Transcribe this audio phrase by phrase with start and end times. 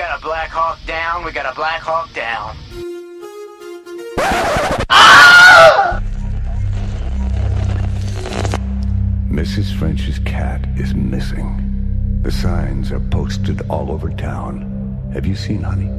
[0.00, 1.24] got a Black Hawk down.
[1.26, 2.56] We got a Black Hawk down.
[4.88, 6.02] Ah!
[9.28, 9.78] Mrs.
[9.78, 11.50] French's cat is missing.
[12.22, 15.10] The signs are posted all over town.
[15.12, 15.90] Have you seen Honey?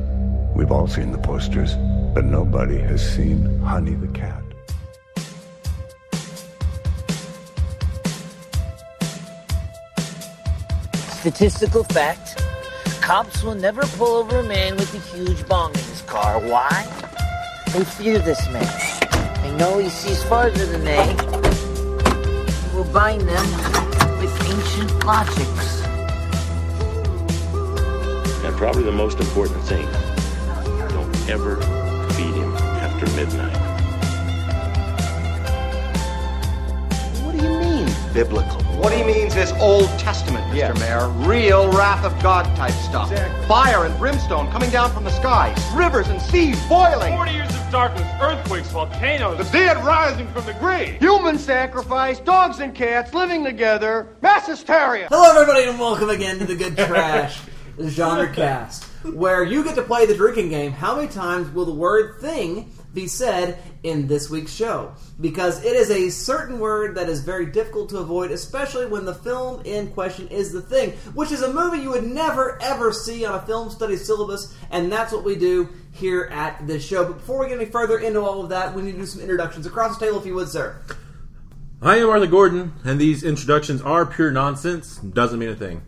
[0.55, 1.75] We've all seen the posters,
[2.15, 4.41] but nobody has seen Honey the cat.
[11.19, 12.41] Statistical fact
[13.11, 16.39] cops will never pull over a man with a huge bong in his car.
[16.39, 16.87] Why?
[17.73, 18.63] They fear this man.
[19.43, 21.07] They know he sees farther than they.
[22.69, 23.47] He will bind them
[24.21, 25.83] with ancient logics.
[28.45, 29.85] And probably the most important thing
[30.87, 31.57] don't ever
[32.13, 33.57] feed him after midnight.
[37.25, 38.60] What do you mean, biblical?
[38.81, 40.55] What he means is Old Testament, Mr.
[40.55, 40.79] Yes.
[40.79, 41.07] Mayor.
[41.09, 43.11] Real wrath of God type stuff.
[43.11, 43.45] Exactly.
[43.45, 45.55] Fire and brimstone coming down from the skies.
[45.75, 47.13] Rivers and seas boiling.
[47.13, 49.37] 40 years of darkness, earthquakes, volcanoes.
[49.37, 50.99] The dead rising from the grave.
[50.99, 55.09] Human sacrifice, dogs and cats living together, mass hysteria.
[55.11, 57.39] Hello, everybody, and welcome again to the Good Trash
[57.79, 60.71] Genre Cast, where you get to play the drinking game.
[60.71, 64.93] How many times will the word thing be said in this week's show?
[65.19, 69.15] Because it is a certain word that is very difficult to avoid, especially when the
[69.15, 73.25] film in question is The Thing, which is a movie you would never ever see
[73.25, 77.05] on a film study syllabus, and that's what we do here at this show.
[77.05, 79.21] But before we get any further into all of that, we need to do some
[79.21, 79.65] introductions.
[79.65, 80.81] Across the table, if you would, sir.
[81.81, 84.97] I am Arthur Gordon, and these introductions are pure nonsense.
[84.97, 85.81] Doesn't mean a thing.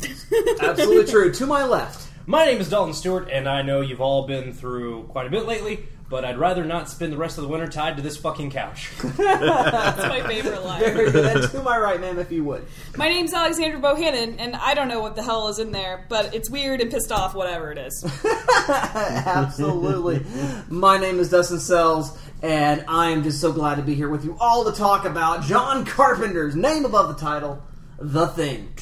[0.60, 1.32] Absolutely true.
[1.34, 2.08] To my left.
[2.26, 5.46] My name is Dalton Stewart, and I know you've all been through quite a bit
[5.46, 8.50] lately, but I'd rather not spend the rest of the winter tied to this fucking
[8.50, 8.90] couch.
[9.02, 10.80] That's my favorite line.
[10.80, 11.50] Very good.
[11.50, 12.66] To my right, ma'am, if you would.
[12.96, 16.34] My name's Alexandra Bohannon, and I don't know what the hell is in there, but
[16.34, 18.04] it's weird and pissed off, whatever it is.
[18.24, 20.24] Absolutely.
[20.68, 24.24] My name is Dustin Sells, and I am just so glad to be here with
[24.24, 27.62] you all to talk about John Carpenter's name above the title,
[27.98, 28.72] The Thing.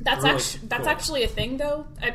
[0.00, 0.88] That's Really actually that's cool.
[0.88, 1.86] actually a thing, though.
[2.02, 2.14] I,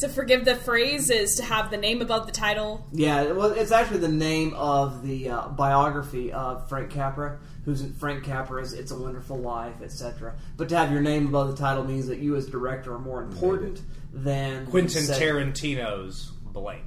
[0.00, 2.86] to forgive the phrase is to have the name above the title.
[2.92, 8.24] Yeah, well, it's actually the name of the uh, biography of Frank Capra, who's Frank
[8.24, 10.34] Capra's "It's a Wonderful Life," etc.
[10.56, 13.22] But to have your name above the title means that you, as director, are more
[13.22, 13.80] important
[14.12, 16.84] than Quentin say, Tarantino's blank.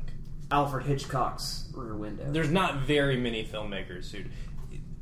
[0.51, 2.25] Alfred Hitchcock's Rear Window.
[2.31, 4.23] There's not very many filmmakers who.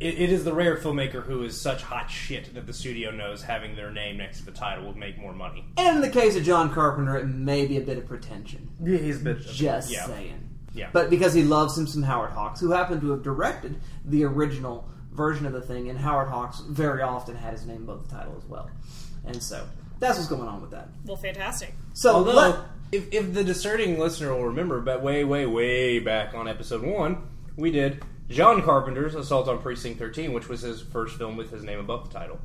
[0.01, 3.43] It, it is the rare filmmaker who is such hot shit that the studio knows
[3.43, 5.63] having their name next to the title will make more money.
[5.77, 8.67] and in the case of John Carpenter, it may be a bit of pretension.
[8.83, 9.41] Yeah, he's a bit.
[9.41, 10.07] Just yeah.
[10.07, 10.49] saying.
[10.73, 10.89] Yeah.
[10.91, 14.89] But because he loves him some Howard Hawks, who happened to have directed the original
[15.11, 18.35] version of the thing, and Howard Hawks very often had his name above the title
[18.37, 18.69] as well.
[19.25, 19.67] And so
[19.99, 20.89] that's what's going on with that.
[21.05, 21.75] Well, fantastic.
[21.93, 22.59] So Although, let-
[22.91, 27.21] if, if the discerning listener will remember, but way, way, way back on episode one,
[27.55, 31.63] we did John Carpenter's Assault on Precinct 13, which was his first film with his
[31.63, 32.39] name above the title.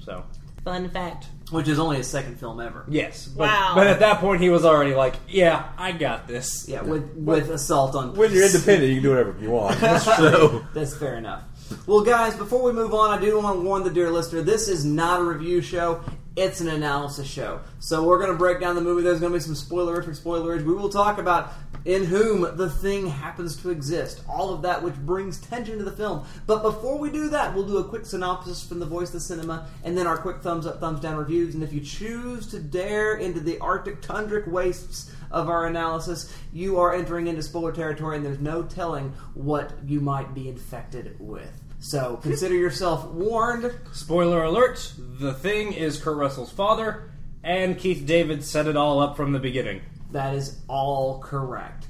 [0.00, 0.24] So,
[0.64, 1.26] fun fact.
[1.50, 2.84] which is only his second film ever.
[2.88, 3.26] Yes.
[3.26, 3.72] But, Wow.
[3.74, 6.68] But at that point, he was already like, yeah, I got this.
[6.68, 8.14] Yeah, with with assault on.
[8.14, 9.78] When you're independent, you can do whatever you want.
[10.02, 11.42] so, That's fair enough.
[11.86, 14.68] Well, guys, before we move on, I do want to warn the dear listener: this
[14.68, 16.02] is not a review show;
[16.36, 17.60] it's an analysis show.
[17.78, 19.02] So we're going to break down the movie.
[19.02, 20.64] There's going to be some spoilerific spoilers.
[20.64, 21.52] We will talk about
[21.84, 25.92] in whom the thing happens to exist, all of that which brings tension to the
[25.92, 26.24] film.
[26.46, 29.20] But before we do that, we'll do a quick synopsis from the voice of the
[29.20, 31.54] cinema, and then our quick thumbs up, thumbs down reviews.
[31.54, 36.78] And if you choose to dare into the Arctic tundric wastes of our analysis, you
[36.78, 41.61] are entering into spoiler territory, and there's no telling what you might be infected with.
[41.82, 43.74] So consider yourself warned.
[43.92, 47.10] Spoiler alert The Thing is Kurt Russell's father,
[47.42, 49.82] and Keith David set it all up from the beginning.
[50.12, 51.88] That is all correct.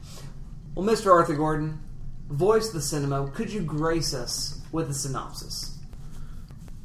[0.75, 1.13] Well, Mr.
[1.13, 1.79] Arthur Gordon,
[2.31, 5.79] voice the cinema, could you grace us with a synopsis?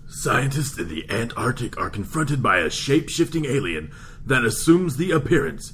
[0.09, 3.89] Scientists in the Antarctic are confronted by a shape shifting alien
[4.25, 5.71] that assumes the appearance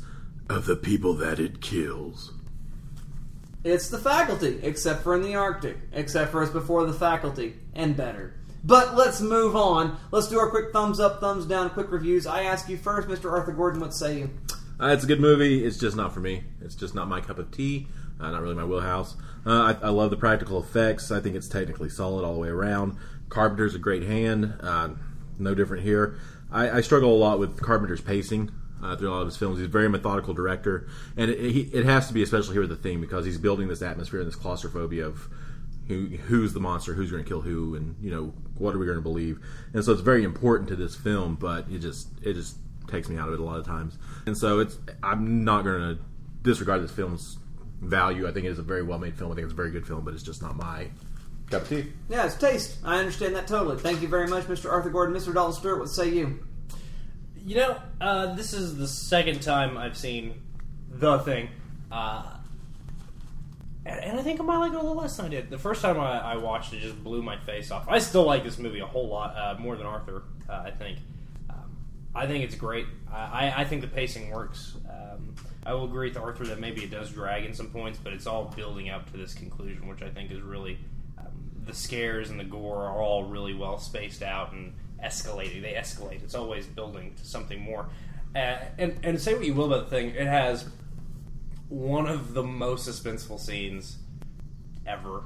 [0.50, 2.32] of the people that it kills.
[3.64, 7.96] It's the faculty, except for in the Arctic, except for it's before the faculty, and
[7.96, 8.36] better.
[8.64, 9.98] But let's move on.
[10.12, 12.28] Let's do our quick thumbs up, thumbs down, quick reviews.
[12.28, 13.32] I ask you first, Mr.
[13.32, 14.30] Arthur Gordon, what say you?
[14.82, 15.64] uh, it's a good movie.
[15.66, 16.44] It's just not for me.
[16.62, 17.88] It's just not my cup of tea.
[18.20, 19.16] Uh, not really my wheelhouse.
[19.46, 21.12] Uh, I, I love the practical effects.
[21.12, 22.98] I think it's technically solid all the way around.
[23.30, 24.54] Carpenter's a great hand.
[24.62, 24.90] Uh,
[25.40, 26.18] no different here.
[26.52, 28.52] I, I struggle a lot with Carpenter's pacing
[28.84, 29.58] uh, through a lot of his films.
[29.58, 32.70] He's a very methodical director, and it, he, it has to be especially here with
[32.70, 35.30] the theme because he's building this atmosphere and this claustrophobia of
[35.88, 38.85] who who's the monster, who's going to kill who, and you know what are we
[38.85, 39.40] going to believe.
[39.74, 42.58] And so it's very important to this film, but it just it just
[42.88, 43.97] takes me out of it a lot of times.
[44.26, 46.03] And so it's I'm not going to
[46.41, 47.38] disregard this film's
[47.82, 48.28] value.
[48.28, 49.32] I think it is a very well made film.
[49.32, 50.88] I think it's a very good film, but it's just not my
[51.50, 51.91] cup of tea.
[52.09, 52.78] Yeah, it's taste.
[52.84, 53.78] I understand that totally.
[53.78, 54.72] Thank you very much, Mr.
[54.72, 55.16] Arthur Gordon.
[55.16, 55.34] Mr.
[55.34, 56.46] Dalton Stewart, what say you?
[57.45, 60.41] You know, uh, this is the second time I've seen
[60.90, 61.49] the thing,
[61.91, 62.37] uh,
[63.85, 65.49] and, and I think I might like it a little less than I did.
[65.49, 67.85] The first time I, I watched it, just blew my face off.
[67.90, 70.23] I still like this movie a whole lot uh, more than Arthur.
[70.47, 70.99] Uh, I think.
[71.49, 71.75] Um,
[72.16, 72.85] I think it's great.
[73.11, 74.75] I, I, I think the pacing works.
[74.90, 75.35] Um,
[75.66, 78.25] I will agree with Arthur that maybe it does drag in some points, but it's
[78.25, 80.78] all building up to this conclusion, which I think is really
[81.17, 81.34] um,
[81.66, 84.73] the scares and the gore are all really well spaced out and
[85.03, 85.61] escalating.
[85.61, 86.23] They escalate.
[86.23, 87.87] It's always building to something more.
[88.35, 90.66] Uh, and and say what you will about the thing, it has
[91.69, 93.97] one of the most suspenseful scenes
[94.85, 95.23] ever,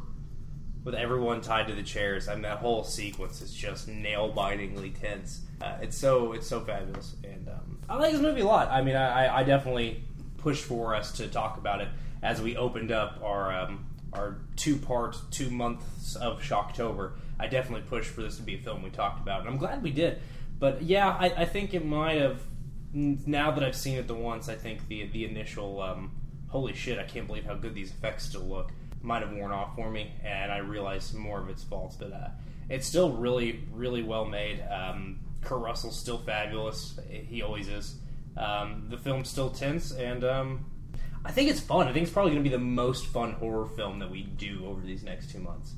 [0.83, 2.27] with everyone tied to the chairs.
[2.27, 5.41] Mean, that whole sequence is just nail bitingly tense.
[5.61, 8.69] Uh, it's so it's so fabulous, and um, I like this movie a lot.
[8.69, 10.03] I mean, I, I definitely
[10.37, 11.87] pushed for us to talk about it
[12.21, 17.13] as we opened up our um, our two part two months of Shocktober.
[17.39, 19.84] I definitely pushed for this to be a film we talked about, and I'm glad
[19.84, 20.19] we did.
[20.60, 22.42] But yeah, I, I think it might have.
[22.94, 26.12] Now that I've seen it the once, I think the the initial um,
[26.48, 29.75] holy shit, I can't believe how good these effects still look might have worn off
[29.75, 31.95] for me, and I realized more of its faults.
[31.95, 32.30] But uh,
[32.69, 34.63] it's still really, really well made.
[34.69, 37.00] Um, Kurt Russell's still fabulous.
[37.10, 37.95] He always is.
[38.36, 40.66] Um, the film's still tense, and um,
[41.24, 41.88] I think it's fun.
[41.88, 44.66] I think it's probably going to be the most fun horror film that we do
[44.66, 45.74] over these next two months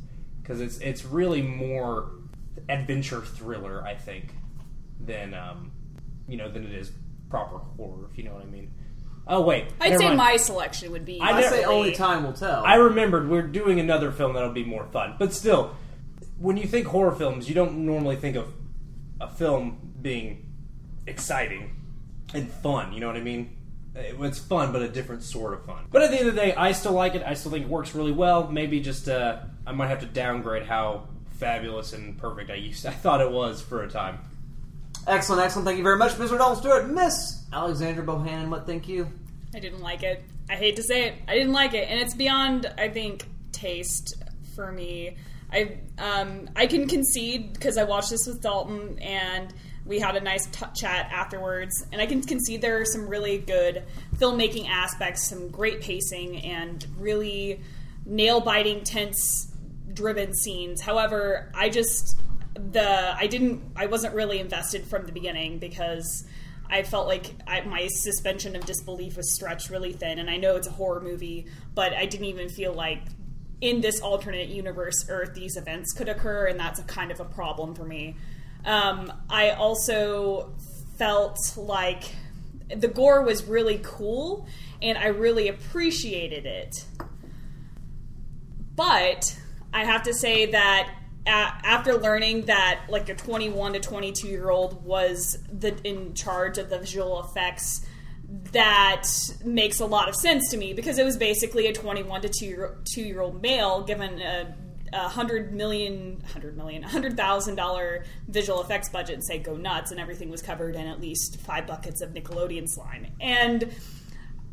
[0.50, 2.10] because it's it's really more
[2.70, 4.34] adventure thriller, I think,
[5.00, 5.72] than um,
[6.28, 6.92] you know than it is
[7.30, 8.08] proper horror.
[8.12, 8.72] If you know what I mean.
[9.28, 10.18] Oh wait, I'd say mind.
[10.18, 11.22] my selection would be.
[11.22, 12.66] I I say only time will tell.
[12.66, 15.76] I remembered we're doing another film that'll be more fun, but still,
[16.40, 18.52] when you think horror films, you don't normally think of
[19.22, 20.52] a film being
[21.06, 21.76] exciting
[22.34, 22.92] and fun.
[22.92, 23.56] You know what I mean?
[23.94, 25.86] It's fun, but a different sort of fun.
[25.92, 27.24] But at the end of the day, I still like it.
[27.24, 28.50] I still think it works really well.
[28.50, 32.92] Maybe just uh, I might have to downgrade how fabulous and perfect I used I
[32.92, 34.20] thought it was for a time.
[35.08, 35.66] Excellent, excellent.
[35.66, 36.38] Thank you very much, Mr.
[36.38, 36.90] Dalton Stewart.
[36.90, 39.08] Miss Alexandra Bohannon, what think you?
[39.56, 40.24] I didn't like it.
[40.50, 41.16] I hate to say it.
[41.28, 44.22] I didn't like it, and it's beyond, I think, taste
[44.56, 45.18] for me.
[45.52, 49.52] I um, I can concede because I watched this with Dalton and
[49.86, 53.40] we had a nice t- chat afterwards, and I can concede there are some really
[53.40, 53.84] good
[54.18, 57.62] filmmaking aspects, some great pacing, and really
[58.06, 59.49] nail biting, tense
[59.94, 60.82] driven scenes.
[60.82, 62.20] However, I just
[62.54, 66.26] the I didn't I wasn't really invested from the beginning because
[66.70, 70.20] I felt like I, my suspension of disbelief was stretched really thin.
[70.20, 73.02] And I know it's a horror movie, but I didn't even feel like
[73.62, 77.26] in this alternate universe Earth these events could occur, and that's a kind of a
[77.26, 78.16] problem for me.
[78.66, 80.54] Um, I also
[80.98, 82.04] felt like
[82.74, 84.48] the gore was really cool,
[84.82, 86.86] and I really appreciated it.
[88.76, 89.39] But
[89.74, 90.96] I have to say that
[91.26, 96.70] after learning that like a 21 to 22 year old was the in charge of
[96.70, 97.86] the visual effects
[98.52, 99.08] that
[99.44, 102.46] makes a lot of sense to me because it was basically a 21 to 2
[102.46, 104.56] year, two year old male given a,
[104.94, 109.92] a hundred million hundred million hundred thousand dollar visual effects budget and say go nuts
[109.92, 113.08] and everything was covered in at least five buckets of nickelodeon slime.
[113.20, 113.72] And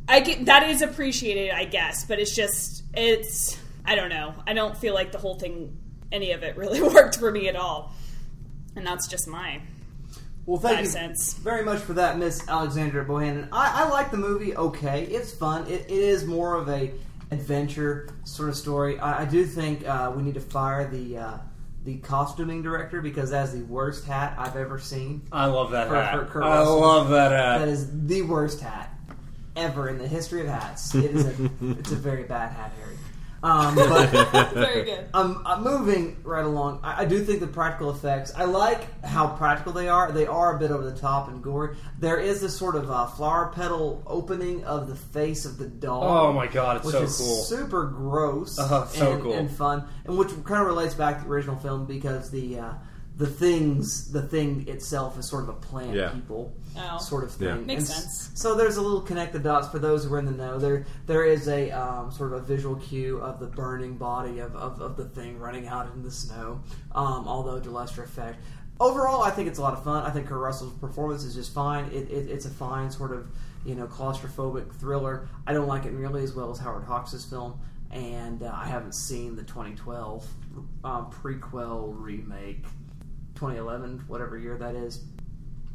[0.09, 4.35] I get that is appreciated, I guess, but it's just it's I don't know.
[4.47, 5.77] I don't feel like the whole thing,
[6.13, 7.93] any of it, really worked for me at all,
[8.75, 9.61] and that's just my
[10.45, 11.35] Well, thank five you cents.
[11.35, 13.49] very much for that, Miss Alexandra Bohannon.
[13.53, 14.57] I, I like the movie.
[14.57, 15.67] Okay, it's fun.
[15.69, 16.93] It, it is more of a
[17.31, 18.99] adventure sort of story.
[18.99, 21.39] I, I do think uh, we need to fire the uh,
[21.85, 25.23] the costuming director because that's the worst hat I've ever seen.
[25.31, 26.15] I love that For- hat.
[26.19, 26.81] for Kurt I Russell.
[26.81, 27.59] love that hat.
[27.59, 28.91] That is the worst hat
[29.55, 30.95] ever in the history of hats.
[30.95, 32.97] It is a it's a very bad hat, Harry.
[33.47, 35.07] Um, but Very good.
[35.15, 36.81] I'm, I'm moving right along.
[36.83, 38.33] I, I do think the practical effects.
[38.35, 40.11] I like how practical they are.
[40.11, 41.77] They are a bit over the top and gory.
[42.01, 46.03] There is this sort of uh, flower petal opening of the face of the dog.
[46.03, 47.43] Oh my God, it's which so is cool.
[47.45, 48.59] Super gross.
[48.59, 49.33] It's so and, cool.
[49.35, 52.73] and fun, and which kind of relates back to the original film because the uh,
[53.17, 56.11] the things the thing itself is sort of a plant Yeah.
[56.11, 56.99] people Oh.
[56.99, 57.49] sort of thing.
[57.49, 57.55] Yeah.
[57.55, 58.31] Makes And sense.
[58.35, 60.59] So there's a little connect the dots for those who are in the know.
[60.59, 64.55] There there is a um, sort of a visual cue of the burning body of,
[64.55, 66.61] of, of the thing running out in the snow.
[66.95, 68.39] Um, although to lesser effect.
[68.79, 70.05] Overall, I think it's a lot of fun.
[70.05, 71.87] I think Kurt Russell's performance is just fine.
[71.87, 73.27] It, it, it's a fine sort of
[73.65, 75.27] you know claustrophobic thriller.
[75.47, 77.59] I don't like it nearly as well as Howard Hawks' film,
[77.91, 80.27] and uh, I haven't seen the 2012
[80.85, 82.65] um, prequel remake,
[83.37, 85.05] 2011, whatever year that is.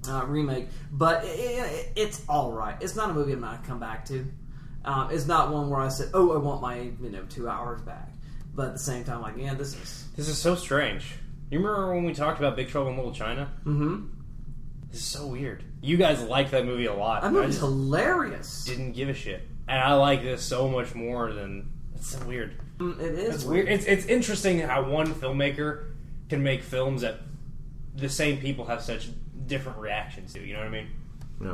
[0.09, 2.75] uh, remake, but it, it, it's all right.
[2.81, 4.25] It's not a movie I'm going to come back to.
[4.83, 7.81] Um, it's not one where I said, "Oh, I want my you know two hours
[7.81, 8.09] back."
[8.55, 11.13] But at the same time, like, yeah, this is This is so strange.
[11.51, 13.51] You remember when we talked about Big Trouble in Little China?
[13.65, 14.07] Mm-hmm.
[14.89, 15.63] This is so weird.
[15.81, 17.21] You guys like that movie a lot.
[17.21, 18.65] that movie's hilarious.
[18.65, 21.71] didn't give a shit, and I like this so much more than.
[21.95, 22.55] It's so weird.
[22.79, 23.67] Mm, It is It's weird.
[23.69, 25.85] It's it's interesting how one filmmaker
[26.27, 27.19] can make films that
[27.95, 29.09] the same people have such
[29.47, 30.45] different reactions to.
[30.45, 30.87] You know what I mean?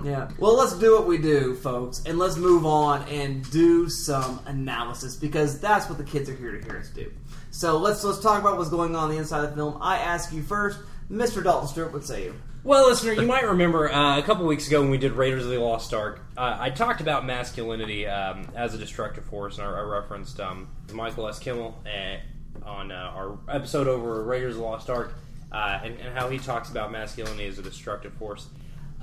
[0.04, 0.30] Yeah.
[0.38, 5.16] Well, let's do what we do, folks, and let's move on and do some analysis
[5.16, 7.12] because that's what the kids are here to hear us do.
[7.52, 9.78] So let's let's talk about what's going on, the inside of the film.
[9.82, 10.80] I ask you first,
[11.10, 11.44] Mr.
[11.44, 11.94] Dalton Stewart.
[11.94, 12.36] What say you?
[12.64, 15.52] Well, listener, you might remember uh, a couple weeks ago when we did Raiders of
[15.52, 19.72] the Lost Ark, uh, I talked about masculinity um, as a destructive force, and I,
[19.72, 21.40] I referenced um, Michael S.
[21.40, 25.14] Kimmel uh, on uh, our episode over Raiders of the Lost Ark,
[25.52, 28.48] uh, and, and how he talks about masculinity as a destructive force.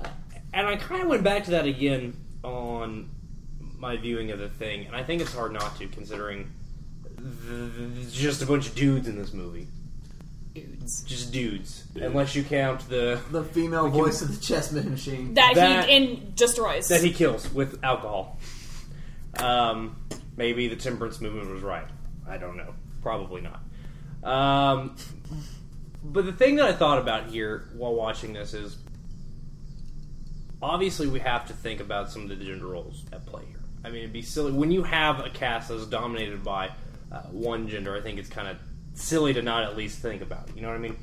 [0.03, 0.07] Uh,
[0.53, 3.09] and I kind of went back to that again on
[3.77, 6.51] my viewing of the thing, and I think it's hard not to, considering
[7.17, 9.67] th- th- just a bunch of dudes in this movie.
[10.53, 11.03] Dudes.
[11.03, 15.33] Just dudes, unless you count the The female voice of the chessman machine.
[15.33, 16.87] That, That- he in destroys.
[16.87, 18.39] that he kills with alcohol.
[19.37, 19.97] Um,
[20.37, 21.87] maybe the temperance movement was right.
[22.27, 22.73] I don't know.
[23.01, 23.61] Probably not.
[24.23, 24.95] Um,
[26.11, 28.77] but the thing that I thought about here while watching this is
[30.61, 33.59] obviously we have to think about some of the gender roles at play here.
[33.83, 36.71] I mean, it'd be silly when you have a cast that's dominated by
[37.11, 37.95] uh, one gender.
[37.95, 38.57] I think it's kind of
[38.93, 40.49] silly to not at least think about.
[40.49, 40.97] it, You know what I mean?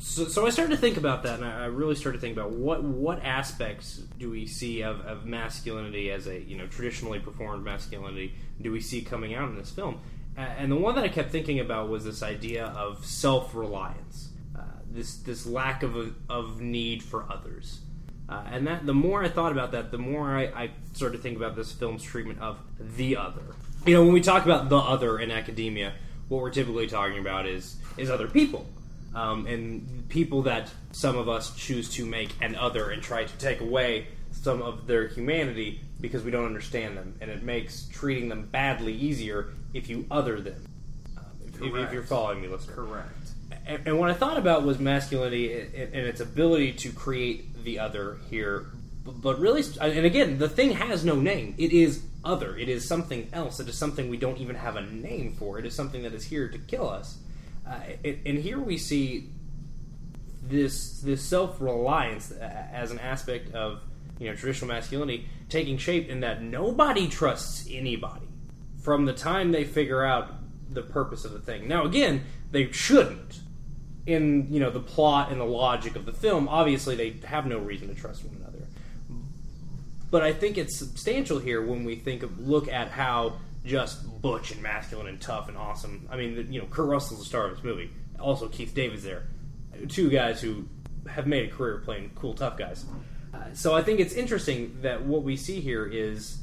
[0.00, 2.50] So, so I started to think about that, and I really started to think about
[2.50, 7.64] what what aspects do we see of, of masculinity as a you know traditionally performed
[7.64, 10.00] masculinity do we see coming out in this film?
[10.38, 14.62] And the one that I kept thinking about was this idea of self reliance, uh,
[14.88, 17.80] this this lack of a, of need for others,
[18.28, 21.22] uh, and that the more I thought about that, the more I, I started to
[21.22, 23.42] think about this film's treatment of the other.
[23.84, 25.94] You know, when we talk about the other in academia,
[26.28, 28.64] what we're typically talking about is is other people.
[29.16, 33.38] Um, and people that some of us choose to make an other and try to
[33.38, 38.28] take away some of their humanity because we don't understand them, and it makes treating
[38.28, 40.64] them badly easier if you other them.
[41.16, 42.74] Um, if, if, you're following me, listener.
[42.74, 43.30] Correct.
[43.66, 47.78] And, and what I thought about was masculinity and, and its ability to create the
[47.78, 48.66] other here.
[49.04, 51.54] But but really, and again, the thing has no name.
[51.58, 52.56] It is other.
[52.56, 53.60] It is something else.
[53.60, 55.58] It is something we don't even have a name for.
[55.58, 57.18] It is something that is here to kill us.
[57.66, 59.28] Uh, it, and here we see
[60.42, 63.80] this this self reliance as an aspect of
[64.18, 68.27] you know traditional masculinity taking shape in that nobody trusts anybody
[68.88, 70.32] from the time they figure out
[70.70, 71.68] the purpose of the thing.
[71.68, 73.40] Now, again, they shouldn't.
[74.06, 77.58] In you know the plot and the logic of the film, obviously they have no
[77.58, 78.64] reason to trust one another.
[80.10, 83.34] But I think it's substantial here when we think of look at how
[83.66, 86.08] just butch and masculine and tough and awesome.
[86.10, 87.90] I mean, you know, Kurt Russell's the star of this movie.
[88.18, 89.24] Also, Keith David's there.
[89.88, 90.66] Two guys who
[91.06, 92.86] have made a career playing cool tough guys.
[93.34, 96.38] Uh, so I think it's interesting that what we see here is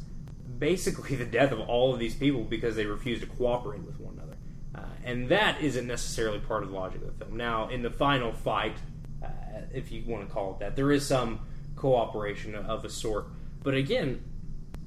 [0.59, 4.13] basically the death of all of these people because they refuse to cooperate with one
[4.13, 4.37] another.
[4.75, 7.37] Uh, and that isn't necessarily part of the logic of the film.
[7.37, 8.75] Now, in the final fight,
[9.23, 9.27] uh,
[9.73, 11.39] if you want to call it that, there is some
[11.75, 13.27] cooperation of a sort.
[13.63, 14.23] But again,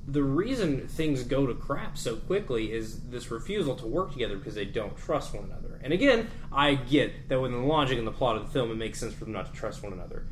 [0.06, 4.54] the reason things go to crap so quickly is this refusal to work together because
[4.54, 5.78] they don't trust one another.
[5.82, 8.76] And again, I get that within the logic and the plot of the film, it
[8.76, 10.26] makes sense for them not to trust one another.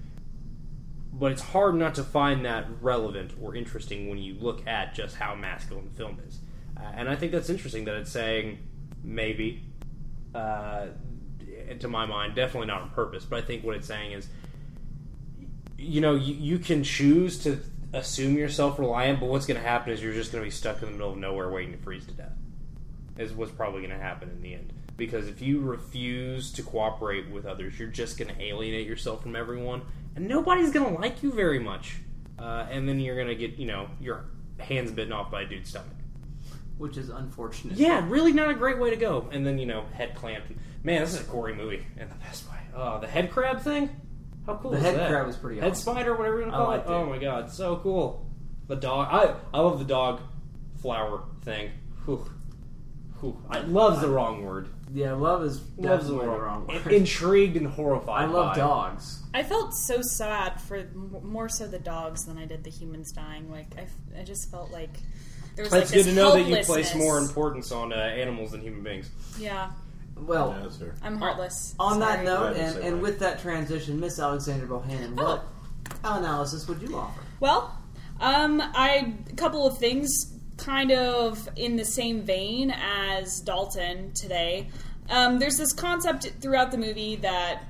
[1.18, 5.16] But it's hard not to find that relevant or interesting when you look at just
[5.16, 6.40] how masculine the film is.
[6.76, 8.58] Uh, and I think that's interesting that it's saying
[9.02, 9.64] maybe,
[10.35, 10.88] uh,
[11.80, 14.28] to my mind, definitely not on purpose, but I think what it's saying is
[15.78, 17.61] you know, you, you can choose to
[17.92, 20.50] assume you're self reliant, but what's going to happen is you're just going to be
[20.50, 22.32] stuck in the middle of nowhere waiting to freeze to death.
[23.18, 24.73] Is what's probably going to happen in the end.
[24.96, 29.37] Because if you refuse to cooperate with others, you're just going to alienate yourself from
[29.37, 29.82] everyone,
[30.16, 31.96] and nobody's to like you very much.
[32.38, 34.25] Uh, and then you're to get, you know, your
[34.58, 35.88] hands bitten off by a dude's stomach.
[36.78, 37.76] Which is unfortunate.
[37.78, 39.28] Yeah, really not a great way to go.
[39.32, 40.44] And then, you know, head clamp.
[40.82, 42.58] Man, this is a gory movie in the best way.
[42.75, 43.88] Oh, the head crab thing?
[44.44, 45.08] How cool The is head that?
[45.11, 45.64] crab was pretty awesome.
[45.64, 45.94] Head awesome.
[45.94, 46.76] spider, whatever you want to call it.
[46.78, 46.85] it.
[46.87, 48.30] Oh my god, so cool.
[48.68, 49.08] The dog.
[49.11, 50.20] I I love the dog
[50.80, 51.70] flower thing.
[52.04, 52.30] Whew.
[53.20, 53.42] Whew.
[53.50, 54.68] I love's the wrong word.
[54.92, 56.85] Yeah, love is Love's the definitely wrong, the wrong word.
[56.85, 56.94] word.
[56.94, 58.23] Intrigued and horrified.
[58.25, 59.23] I love by dogs.
[59.35, 63.11] I felt so sad for m- more so the dogs than I did the humans
[63.12, 63.50] dying.
[63.50, 64.90] Like I, f- I just felt like
[65.56, 67.02] there was It's like good this to know that you place helplessness.
[67.02, 69.11] more importance on uh, animals than human beings.
[69.38, 69.70] Yeah,
[70.16, 70.54] Well,
[71.02, 71.75] I'm heartless.
[71.78, 72.25] on that Sorry.
[72.26, 73.02] note, Glad to and, say and that.
[73.02, 75.44] with that transition, Miss Alexandra Bohannon, what
[76.04, 77.20] analysis would you offer?
[77.40, 77.76] Well,
[78.20, 84.68] um, I a couple of things kind of in the same vein as Dalton today.
[85.10, 87.64] Um, there's this concept throughout the movie that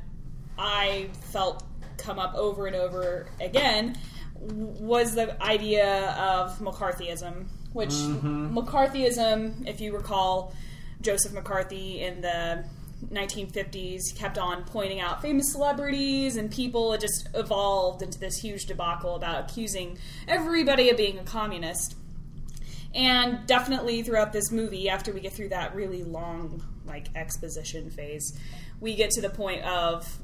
[0.59, 1.65] I felt
[1.99, 3.99] come up over and over again
[4.39, 10.55] was the idea of McCarthyism, which McCarthyism, if you recall,
[11.01, 12.65] Joseph McCarthy in the
[13.13, 16.93] 1950s kept on pointing out famous celebrities and people.
[16.93, 21.97] It just evolved into this huge debacle about accusing everybody of being a communist.
[22.97, 28.37] And definitely throughout this movie, after we get through that really long like exposition phase,
[28.81, 30.19] we get to the point of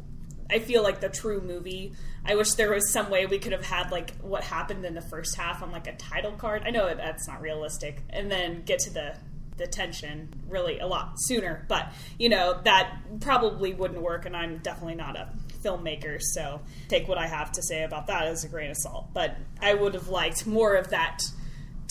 [0.51, 1.93] I feel like the true movie.
[2.25, 5.03] I wish there was some way we could have had like what happened in the
[5.03, 6.63] first half on like a title card.
[6.65, 9.17] I know that's not realistic, and then get to the
[9.59, 11.67] the tension really a lot sooner.
[11.69, 15.29] But you know that probably wouldn't work, and I'm definitely not a
[15.63, 19.09] filmmaker, so take what I have to say about that as a grain of salt.
[19.13, 21.23] But I would have liked more of that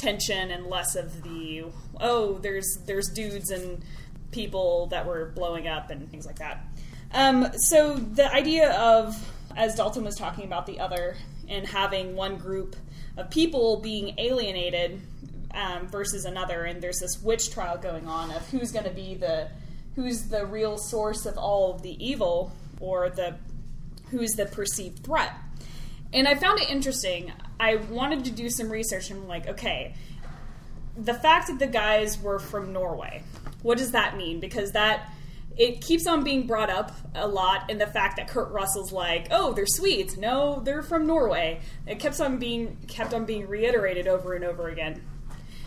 [0.01, 1.63] tension and less of the
[1.99, 3.83] oh there's there's dudes and
[4.31, 6.65] people that were blowing up and things like that.
[7.13, 9.15] Um, so the idea of
[9.55, 11.17] as Dalton was talking about the other
[11.47, 12.75] and having one group
[13.17, 15.01] of people being alienated
[15.53, 19.15] um, versus another, and there's this witch trial going on of who's going to be
[19.15, 19.49] the
[19.95, 23.35] who's the real source of all of the evil or the
[24.09, 25.33] who's the perceived threat.
[26.13, 27.31] And I found it interesting.
[27.59, 29.95] I wanted to do some research and I'm like, okay,
[30.97, 33.23] the fact that the guys were from Norway,
[33.61, 34.39] what does that mean?
[34.39, 35.09] Because that
[35.57, 39.27] it keeps on being brought up a lot in the fact that Kurt Russell's like,
[39.31, 40.17] oh, they're Swedes.
[40.17, 41.59] No, they're from Norway.
[41.85, 45.01] It kept on being kept on being reiterated over and over again.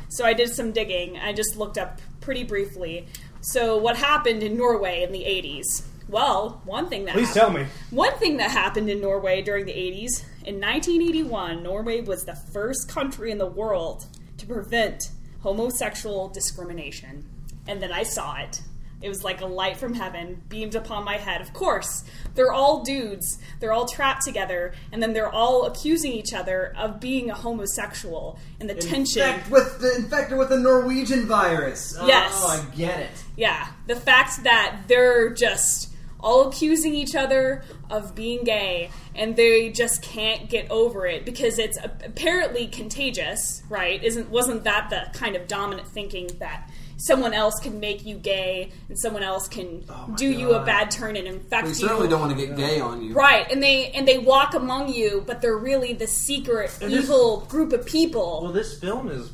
[0.08, 1.18] So I did some digging.
[1.18, 3.06] I just looked up pretty briefly.
[3.40, 5.84] So what happened in Norway in the 80s?
[6.08, 7.68] Well, one thing that Please happened, tell me.
[7.90, 12.88] one thing that happened in Norway during the 80s, in 1981, Norway was the first
[12.88, 14.06] country in the world
[14.38, 15.10] to prevent
[15.40, 17.28] homosexual discrimination.
[17.66, 18.62] And then I saw it.
[19.00, 21.42] It was like a light from heaven beamed upon my head.
[21.42, 23.38] Of course, they're all dudes.
[23.60, 28.38] They're all trapped together, and then they're all accusing each other of being a homosexual.
[28.60, 29.22] And the tension.
[29.22, 31.94] Infect with the infected with the Norwegian virus.
[32.06, 32.32] Yes.
[32.34, 33.10] Oh, I get it.
[33.36, 35.93] Yeah, the fact that they're just
[36.24, 41.58] all accusing each other of being gay and they just can't get over it because
[41.58, 44.02] it's apparently contagious, right?
[44.02, 48.70] Isn't wasn't that the kind of dominant thinking that someone else can make you gay
[48.88, 51.74] and someone else can oh do you a bad turn and infect We you?
[51.74, 53.12] certainly don't want to get gay on you.
[53.14, 57.04] Right, and they and they walk among you, but they're really the secret And this-
[57.04, 58.40] evil group of people.
[58.44, 59.30] Well, this film is,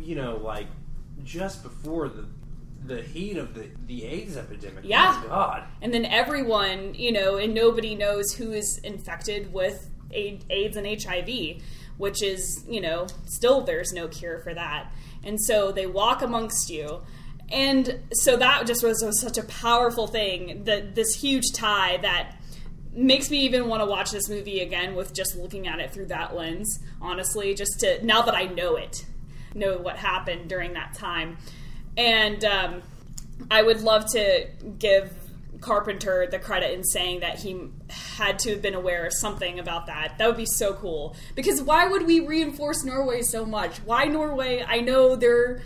[0.00, 0.66] you know, like
[1.24, 2.26] just before the
[2.88, 4.84] the heat of the the AIDS epidemic.
[4.84, 5.22] Yeah.
[5.28, 5.64] God.
[5.82, 11.62] and then everyone, you know, and nobody knows who is infected with AIDS and HIV,
[11.98, 14.90] which is, you know, still there's no cure for that.
[15.22, 17.02] And so they walk amongst you.
[17.50, 22.36] And so that just was, was such a powerful thing, that this huge tie that
[22.92, 26.06] makes me even want to watch this movie again with just looking at it through
[26.06, 29.04] that lens, honestly, just to now that I know it,
[29.54, 31.38] know what happened during that time.
[31.98, 32.82] And um,
[33.50, 34.46] I would love to
[34.78, 35.12] give
[35.60, 37.58] Carpenter the credit in saying that he
[37.90, 40.16] had to have been aware of something about that.
[40.18, 41.16] That would be so cool.
[41.34, 43.78] Because why would we reinforce Norway so much?
[43.78, 44.64] Why Norway?
[44.66, 45.60] I know they're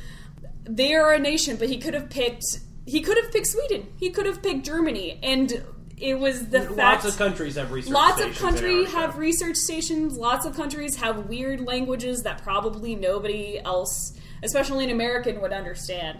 [0.64, 3.92] they are a nation, but he could have picked he could have picked Sweden.
[3.98, 5.62] He could have picked Germany, and
[5.98, 7.92] it was the Lots fact of countries have research.
[7.92, 13.60] lots of countries have research stations lots of countries have weird languages that probably nobody
[13.64, 14.12] else
[14.42, 16.18] especially an american would understand.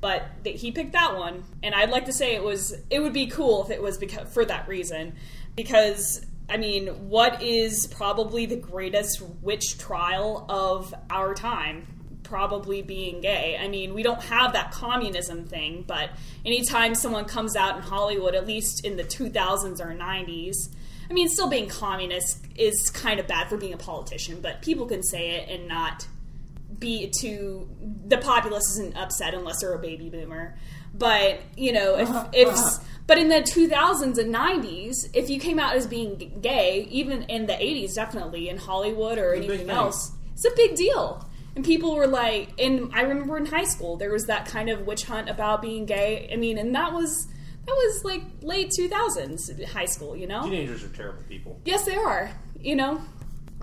[0.00, 3.12] But th- he picked that one and i'd like to say it was it would
[3.12, 5.14] be cool if it was because, for that reason.
[5.56, 11.86] Because i mean what is probably the greatest witch trial of our time?
[12.22, 13.58] Probably being gay.
[13.58, 16.10] I mean, we don't have that communism thing, but
[16.44, 20.68] anytime someone comes out in Hollywood, at least in the 2000s or 90s,
[21.10, 24.86] I mean, still being communist is kind of bad for being a politician, but people
[24.86, 26.06] can say it and not
[26.78, 27.68] be to
[28.06, 30.56] The populace isn't upset unless they're a baby boomer.
[30.94, 32.08] But, you know, if.
[32.08, 32.82] Uh-huh, if uh-huh.
[33.06, 37.46] but in the 2000s and 90s, if you came out as being gay, even in
[37.46, 41.24] the 80s, definitely in Hollywood or It's anything else, it's a big deal.
[41.56, 44.86] And people were like, and I remember in high school there was that kind of
[44.86, 46.28] witch hunt about being gay.
[46.32, 47.26] I mean, and that was
[47.66, 50.44] that was like late two thousands high school, you know.
[50.44, 51.60] Teenagers are terrible people.
[51.64, 52.30] Yes, they are.
[52.60, 53.00] You know,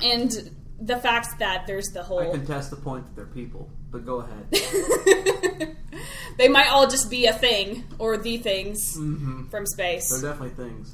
[0.02, 2.20] and the fact that there's the whole.
[2.20, 5.76] I whole contest the point that they're people, but go ahead.
[6.38, 9.50] they might all just be a thing or the things Mhm.
[9.50, 10.10] from space.
[10.10, 10.94] They're definitely things.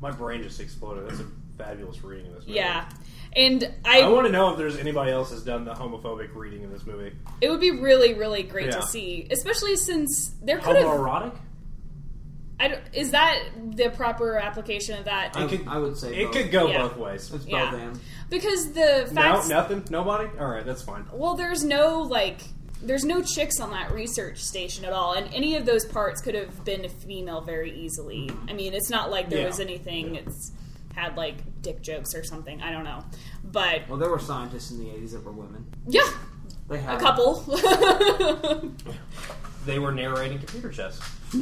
[0.00, 1.08] My brain just exploded.
[1.08, 2.58] That's a fabulous reading of this movie.
[2.58, 2.88] Yeah,
[3.34, 6.62] and I, I want to know if there's anybody else has done the homophobic reading
[6.62, 7.12] in this movie.
[7.40, 8.76] it would be really really great Yeah.
[8.80, 10.84] to see, especially since there could have.
[10.86, 11.34] Homoerotic?
[12.60, 13.38] I don't- Is that
[13.76, 15.36] the proper application of that?
[15.36, 16.34] I, could- I would say It both.
[16.34, 16.82] could go Yeah.
[16.82, 17.22] both ways.
[17.32, 17.74] It's both Yeah.
[17.74, 18.00] and.
[18.30, 19.84] Because the No, nothing.
[19.90, 20.28] Nobody.
[20.38, 21.06] All right, that's fine.
[21.12, 22.40] Well, there's no like.
[22.80, 26.36] There's no chicks on that research station at all, and any of those parts could
[26.36, 28.28] have been a female very easily.
[28.28, 28.50] Mm-hmm.
[28.50, 29.46] I mean, it's not like there Yeah.
[29.46, 30.14] was anything.
[30.14, 30.52] It's
[30.94, 32.60] had like dick jokes or something.
[32.62, 33.04] I don't know,
[33.44, 35.66] but Well, there were scientists in the 80s that were women.
[35.88, 36.02] yeah,
[36.68, 37.44] They a couple.
[39.68, 40.98] They were narrating computer chess.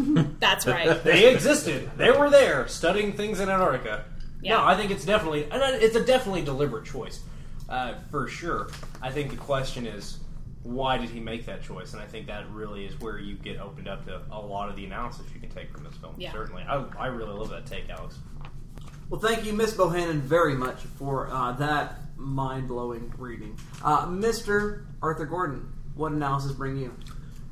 [0.40, 1.00] That's right.
[1.04, 1.88] They existed.
[1.96, 4.04] They were there studying things in Antarctica.
[4.42, 4.56] Yeah.
[4.56, 7.20] No, I think it's definitely and it's a definitely deliberate choice,
[7.68, 8.68] uh, for sure.
[9.00, 10.18] I think the question is
[10.64, 13.60] why did he make that choice, and I think that really is where you get
[13.60, 16.14] opened up to a lot of the analysis you can take from this film.
[16.18, 16.32] Yeah.
[16.32, 18.18] Certainly, I, I really love that take, Alex.
[19.08, 23.58] Well, thank you, Miss Bohannon, very much for uh, that mind blowing reading.
[23.82, 24.86] Uh, Mr.
[25.02, 26.94] Arthur Gordon, what analysis bring you?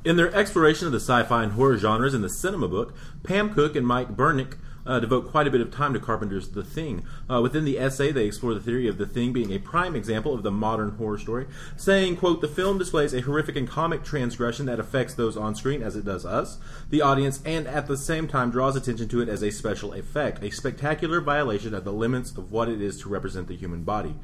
[0.03, 3.75] In their exploration of the sci-fi and horror genres in the cinema book, Pam Cook
[3.75, 7.03] and Mike Burnick uh, devote quite a bit of time to Carpenter's The Thing.
[7.29, 10.33] Uh, within the essay, they explore the theory of The Thing being a prime example
[10.33, 14.65] of the modern horror story, saying, quote, the film displays a horrific and comic transgression
[14.67, 16.57] that affects those on screen as it does us,
[16.89, 20.43] the audience, and at the same time draws attention to it as a special effect,
[20.43, 24.15] a spectacular violation of the limits of what it is to represent the human body.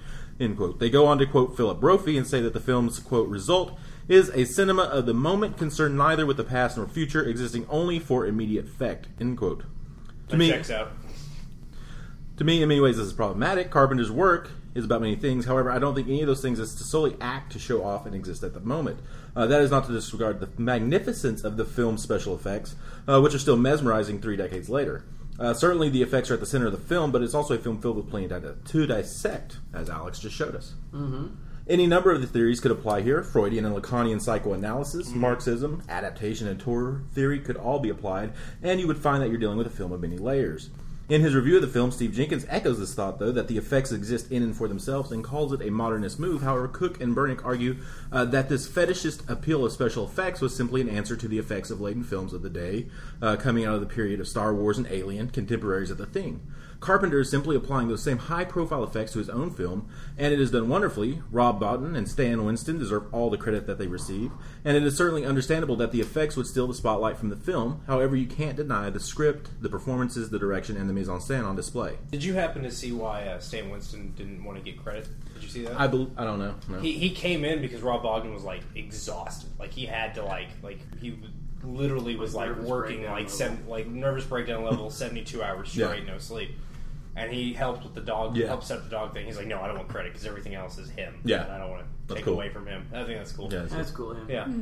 [0.41, 0.79] End quote.
[0.79, 3.77] They go on to quote Philip Brophy and say that the film's quote result
[4.07, 7.99] is a cinema of the moment concerned neither with the past nor future, existing only
[7.99, 9.07] for immediate effect.
[9.19, 9.59] End quote.
[9.59, 9.65] To
[10.29, 10.91] That me, checks out.
[12.37, 13.69] to me, in many ways, this is problematic.
[13.69, 15.45] Carpenter's work is about many things.
[15.45, 18.05] However, I don't think any of those things is to solely act to show off
[18.07, 18.99] and exist at the moment.
[19.35, 22.75] Uh, that is not to disregard the magnificence of the film's special effects,
[23.07, 25.03] uh, which are still mesmerizing three decades later.
[25.41, 27.57] Uh, certainly, the effects are at the center of the film, but it's also a
[27.57, 30.75] film filled with plenty to, to dissect, as Alex just showed us.
[30.93, 31.27] Mm-hmm.
[31.67, 33.23] Any number of the theories could apply here.
[33.23, 38.85] Freudian and Lacanian psychoanalysis, Marxism, adaptation, and auteur theory could all be applied, and you
[38.85, 40.69] would find that you're dealing with a film of many layers.
[41.11, 43.91] In his review of the film, Steve Jenkins echoes this thought, though, that the effects
[43.91, 46.41] exist in and for themselves and calls it a modernist move.
[46.41, 47.75] However, Cook and Burnick argue
[48.13, 51.69] uh, that this fetishist appeal of special effects was simply an answer to the effects
[51.69, 52.85] of laden films of the day,
[53.21, 56.49] uh, coming out of the period of Star Wars and Alien, contemporaries of the thing.
[56.81, 60.39] Carpenter is simply applying those same high profile effects to his own film, and it
[60.41, 61.21] is done wonderfully.
[61.31, 64.31] Rob Bottin and Stan Winston deserve all the credit that they receive,
[64.65, 67.81] and it is certainly understandable that the effects would steal the spotlight from the film.
[67.85, 71.45] However, you can't deny the script, the performances, the direction, and the mise en scène
[71.45, 71.99] on display.
[72.09, 75.07] Did you happen to see why uh, Stan Winston didn't want to get credit?
[75.35, 75.79] Did you see that?
[75.79, 76.55] I, bel I don't know.
[76.67, 76.79] No.
[76.79, 79.51] He, he came in because Rob Bottin was like exhausted.
[79.59, 81.15] Like he had to like like he
[81.63, 86.05] literally was like, nervous working like seven like nervous breakdown level, seventy two hours straight,
[86.05, 86.13] Yeah.
[86.13, 86.49] no sleep.
[87.15, 88.47] And he helped with the dog, Yeah.
[88.47, 89.25] helped set up the dog thing.
[89.25, 91.15] He's like, no, I don't want credit because everything else is him.
[91.25, 91.43] Yeah.
[91.43, 92.33] and I don't want to take cool.
[92.35, 92.87] away from him.
[92.93, 93.49] I think that's cool.
[93.51, 94.15] Yeah, it's- That's cool.
[94.29, 94.47] Yeah.
[94.47, 94.53] yeah.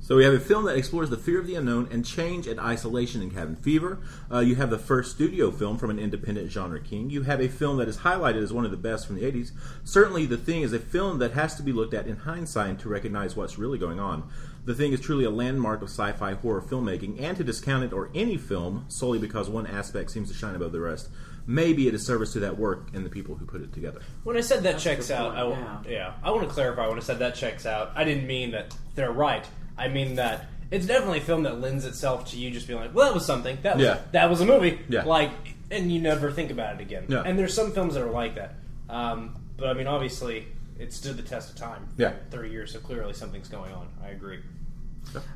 [0.00, 2.58] So we have a film that explores the fear of the unknown and change and
[2.58, 4.00] isolation in Cabin Fever.
[4.32, 7.08] Uh, you have the first studio film from an independent genre king.
[7.08, 9.52] You have a film that is highlighted as one of the best from the 80s.
[9.84, 12.88] Certainly, The Thing is a film that has to be looked at in hindsight to
[12.88, 14.24] recognize what's really going on.
[14.64, 18.10] The Thing is truly a landmark of sci-fi horror filmmaking, and to discount it or
[18.12, 21.10] any film solely because one aspect seems to shine above the rest
[21.46, 24.00] may be a disservice to that work and the people who put it together.
[24.24, 25.78] When I said that That's checks out, I w- yeah.
[25.88, 26.86] yeah, I want to clarify.
[26.88, 29.44] When I said that checks out, I didn't mean that they're right.
[29.76, 32.94] I mean that it's definitely a film that lends itself to you just being like,
[32.94, 33.58] "Well, that was something.
[33.62, 33.98] That was Yeah.
[34.12, 35.04] that was a movie." Yeah.
[35.04, 35.30] like,
[35.70, 37.06] and you never think about it again.
[37.08, 37.22] Yeah.
[37.24, 38.54] And there's some films that are like that.
[38.88, 40.46] Um, but I mean, obviously,
[40.78, 41.88] it stood the test of time.
[41.96, 42.12] Yeah.
[42.30, 42.72] thirty years.
[42.72, 43.88] So clearly, something's going on.
[44.04, 44.40] I agree.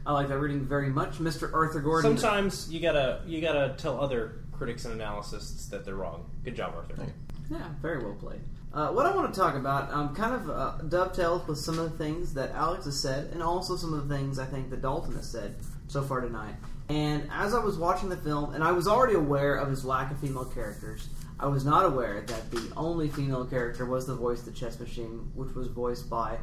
[0.07, 1.53] I like that reading very much, Mr.
[1.53, 2.17] Arthur Gordon.
[2.17, 6.31] Sometimes you gotta you gotta tell other critics and analysts that they're wrong.
[6.45, 7.07] Good job, Arthur.
[7.51, 8.41] Yeah, very well played.
[8.73, 11.91] Uh, what I want to talk about um, kind of uh, dovetails with some of
[11.93, 14.83] the things that Alex has said, and also some of the things I think that
[14.83, 15.55] Dalton has said
[15.89, 16.55] so far tonight.
[16.89, 20.11] And as I was watching the film, and I was already aware of his lack
[20.11, 21.09] of female characters,
[21.41, 24.79] I was not aware that the only female character was the voice of the chess
[24.79, 26.39] machine, which was voiced by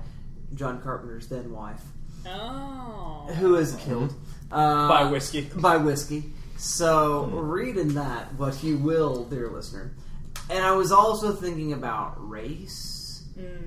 [0.55, 1.81] John Carpenter's then wife,
[2.25, 3.27] Oh.
[3.39, 4.13] who is killed
[4.51, 5.49] uh, By whiskey.
[5.55, 6.23] By whiskey.
[6.63, 9.91] So read in that what you will, dear listener.
[10.49, 13.25] And I was also thinking about race,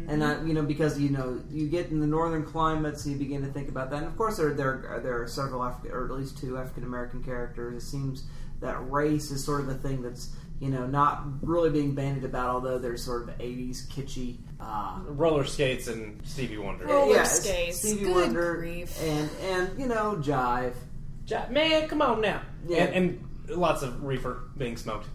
[0.08, 3.42] and I, you know, because you know, you get in the northern climates, you begin
[3.42, 3.98] to think about that.
[3.98, 7.22] And of course, there there there are several African, or at least two African American
[7.22, 7.82] characters.
[7.82, 8.24] It seems
[8.60, 12.48] that race is sort of a thing that's you know not really being bandied about,
[12.48, 14.38] although there's sort of '80s kitschy.
[14.58, 16.86] Uh, Roller skates and Stevie Wonder.
[16.86, 17.78] Roller yeah, skates.
[17.78, 18.98] Stevie Good Wonder, grief.
[19.02, 20.72] and and you know, jive.
[21.26, 22.42] Ja- Man, come on now.
[22.66, 22.84] Yeah.
[22.84, 25.06] And, and lots of reefer being smoked.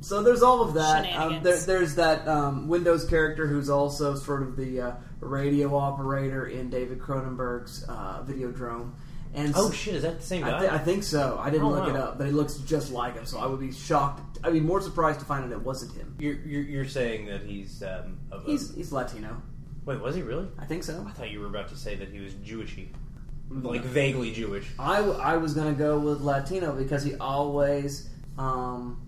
[0.00, 1.10] So there's all of that.
[1.16, 6.46] Um, there, there's that um, Windows character who's also sort of the uh, radio operator
[6.46, 8.92] in David Cronenberg's uh, Videodrome.
[9.32, 10.74] And Oh s- shit, is that the same I, guy?
[10.74, 11.38] I think so.
[11.40, 13.24] I didn't Oh, look it up, but it looks just like him.
[13.26, 14.38] So I would be shocked.
[14.44, 16.14] I'd be more surprised to find out it wasn't him.
[16.20, 19.40] You're, you're, you're saying that he's um, of a- He's he's Latino.
[19.86, 20.46] wait, was he really?
[20.58, 21.04] I think so.
[21.08, 22.88] I thought you were about to say that he was Jewishy,
[23.50, 24.66] like vaguely Jewish.
[24.78, 29.00] I, I was going to go with Latino because he always um,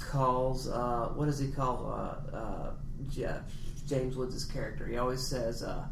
[0.00, 2.70] calls uh, what does he call uh, uh,
[3.08, 3.42] Jeff,
[3.86, 4.86] James Woods' character?
[4.86, 5.84] He always says uh,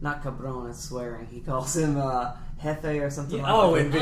[0.00, 1.26] not cabron, it's swearing.
[1.26, 3.38] He calls him uh, jefe or something.
[3.38, 3.86] Yeah, like oh, that.
[3.86, 4.00] in Videodrome.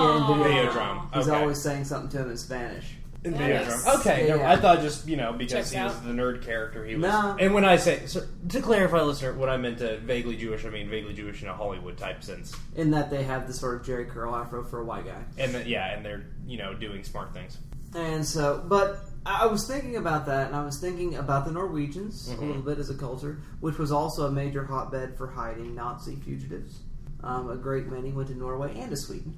[0.00, 0.22] Yeah, in
[0.68, 0.72] Videodrome.
[0.72, 1.14] Videodrome.
[1.16, 1.40] He's Okay.
[1.40, 2.94] always saying something to him in Spanish.
[3.24, 3.66] In Yes.
[3.86, 4.00] Videodrome.
[4.00, 4.36] Okay, Yeah.
[4.36, 6.04] no, I thought just you know because Checks he was out.
[6.04, 6.84] the nerd character.
[6.84, 7.02] He was.
[7.02, 7.36] No.
[7.40, 10.68] And when I say so, to clarify, listener, what I meant to vaguely Jewish, I
[10.70, 12.54] mean vaguely Jewish in a Hollywood type sense.
[12.76, 15.22] In that they have the sort of Jerry curl afro for a white guy.
[15.38, 17.56] And that, yeah, and they're you know doing smart things.
[17.94, 21.52] And so, but I I was thinking about that, and I was thinking about the
[21.52, 25.74] Norwegians a little bit as a culture, which was also a major hotbed for hiding
[25.74, 26.80] Nazi fugitives.
[27.22, 29.34] Um, a great many went to Norway and to Sweden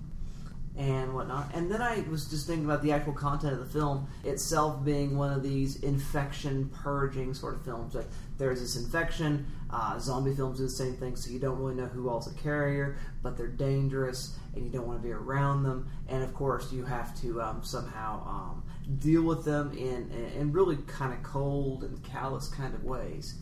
[0.76, 1.50] and whatnot.
[1.54, 5.16] And then I was just thinking about the actual content of the film itself being
[5.16, 7.94] one of these infection purging sort of films.
[7.94, 11.74] Like there's this infection, uh, zombie films do the same thing, so you don't really
[11.74, 15.62] know who all's a carrier, but they're dangerous and you don't want to be around
[15.62, 15.88] them.
[16.08, 18.62] And of course, you have to um, somehow um,
[18.98, 23.40] deal with them in, in really kind of cold and callous kind of ways.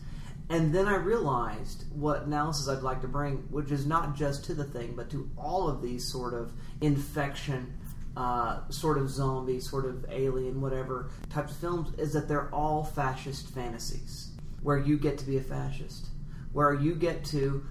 [0.49, 4.53] And then I realized what analysis I'd like to bring, which is not just to
[4.53, 7.77] the thing, but to all of these sort of infection,
[8.17, 12.83] uh, sort of zombie, sort of alien, whatever types of films, is that they're all
[12.83, 16.07] fascist fantasies, where you get to be a fascist,
[16.53, 17.65] where you get to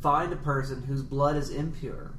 [0.00, 2.14] find a person whose blood is impure,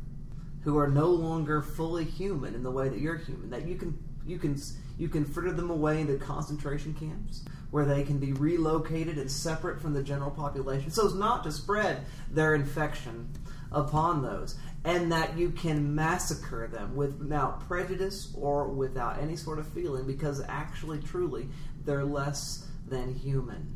[0.63, 3.98] who are no longer fully human in the way that you're human, that you can
[4.26, 4.56] you can
[4.98, 9.82] you can fritter them away into concentration camps where they can be relocated and separate
[9.82, 10.91] from the general population.
[10.91, 13.30] So as not to spread their infection
[13.72, 19.68] upon those and that you can massacre them without prejudice or without any sort of
[19.68, 21.48] feeling because actually truly
[21.86, 23.72] they're less than human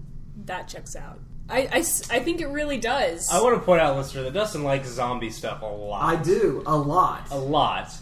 [0.45, 1.19] That checks out.
[1.47, 3.29] I I think it really does.
[3.31, 6.01] I want to point out, listener, that Dustin likes zombie stuff a lot.
[6.01, 7.95] i do a lot a lot.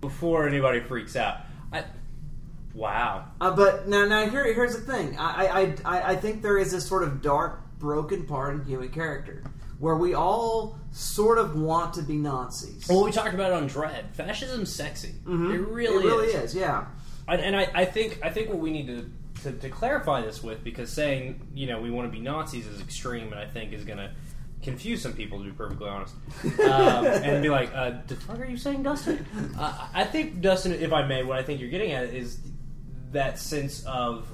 [0.00, 1.38] Before anybody freaks out,
[1.72, 1.84] I,
[2.74, 3.26] wow.
[3.40, 5.18] Uh, but now, now here, here's the thing.
[5.18, 8.90] I, I, I, I think there is this sort of dark, broken part in human
[8.90, 9.42] character
[9.78, 12.86] where we all sort of want to be Nazis.
[12.88, 14.06] Well, we talked about it on Dread.
[14.14, 15.08] Fascism's sexy.
[15.08, 15.68] It really, Mm-hmm.
[16.08, 16.50] it really is.
[16.50, 16.54] is.
[16.54, 16.86] Yeah.
[17.28, 19.10] And, and I, I think I think what we need to,
[19.42, 22.80] to, to clarify this with because saying you know we want to be Nazis is
[22.80, 24.10] extreme, and I think is going to
[24.62, 26.14] confuse some people to be perfectly honest,
[26.60, 29.26] um, and be like, uh, "The fuck are you saying, Dustin?"
[29.58, 32.38] Uh, I think Dustin, if I may, what I think you're getting at is
[33.12, 34.26] that sense of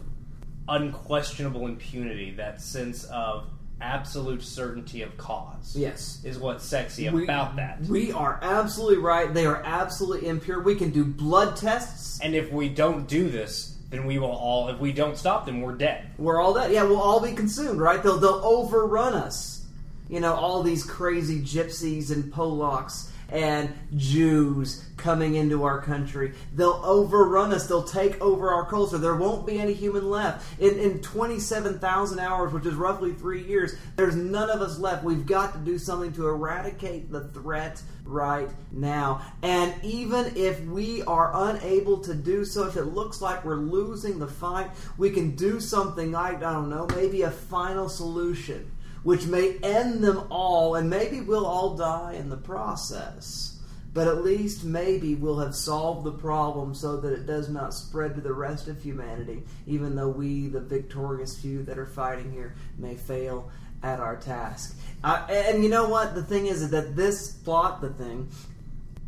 [0.69, 3.49] unquestionable impunity, that sense of
[3.83, 5.75] absolute certainty of cause.
[5.77, 6.21] Yes.
[6.25, 7.83] is what's sexy We- about that.
[7.83, 9.33] We are absolutely right.
[9.33, 10.61] They are absolutely impure.
[10.63, 12.21] We can do blood tests.
[12.23, 14.69] And if we don't do this, then we will all.
[14.69, 16.07] If we don't stop them, we're dead.
[16.19, 16.73] We're all dead.
[16.73, 18.03] Yeah, we'll all be consumed, right?
[18.03, 19.67] They'll they'll overrun us.
[20.09, 26.33] You know, all these crazy gypsies and Polacks and Jews coming into our country.
[26.55, 27.67] They'll overrun us.
[27.67, 28.99] They'll take over our culture.
[28.99, 30.47] There won't be any human left.
[30.61, 35.03] In, in 27,000 hours, which is roughly three years, there's none of us left.
[35.03, 39.23] We've got to do something to eradicate the threat right now.
[39.43, 44.19] And even if we are unable to do so, if it looks like we're losing
[44.19, 48.71] the fight, we can do something like, I don't know, maybe a final solution
[49.03, 53.59] which may end them all, and maybe we'll all die in the process.
[53.95, 58.15] But at least maybe we'll have solved the problem so that it does not spread
[58.15, 62.55] to the rest of humanity, even though we, the victorious few that are fighting here,
[62.79, 63.51] may fail
[63.83, 64.79] at our task.
[65.05, 66.15] Uh, and you know what?
[66.15, 68.31] The thing is that this plot, the thing,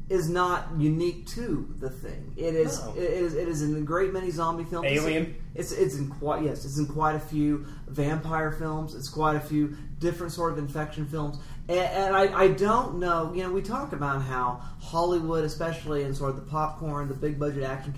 [0.09, 2.35] is not unique to the thing.
[2.37, 2.83] It is.
[2.83, 2.95] No.
[2.95, 3.35] It is.
[3.35, 4.87] It is in a great many zombie films.
[4.87, 5.37] Alien?
[5.55, 6.64] It's it's in quite yes.
[6.64, 8.95] It's in quite a few vampire films.
[8.95, 11.38] It's quite a few different sort of infection films.
[11.69, 13.33] And, and I, I don't know.
[13.35, 17.38] You know, we talk about how Hollywood, especially in sort of the popcorn, the big
[17.38, 17.95] budget action,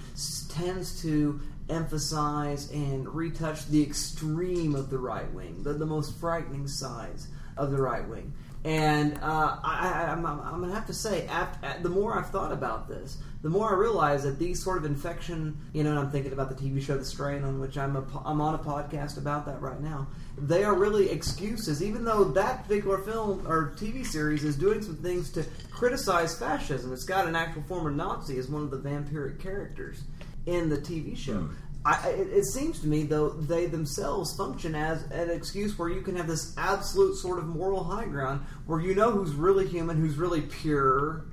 [0.48, 6.68] tends to emphasize and retouch the extreme of the right wing, the, the most frightening
[6.68, 8.32] sides of the right wing.
[8.66, 12.88] And uh, I, I'm going to have to say, after, the more I've thought about
[12.88, 16.48] this, the more I realize that these sort of infection, you know, I'm thinking about
[16.48, 19.62] the TV show The Strain, on which I'm, a, I'm on a podcast about that
[19.62, 20.08] right now.
[20.36, 24.96] They are really excuses, even though that particular film or TV series is doing some
[24.96, 26.92] things to criticize fascism.
[26.92, 30.02] It's got an actual former Nazi as one of the vampiric characters
[30.46, 31.48] in the TV show.
[31.86, 36.16] I, it, seems to me, though, they themselves function as an excuse where you can
[36.16, 40.16] have this absolute sort of moral high ground where you know who's really human, who's
[40.16, 41.26] really pure,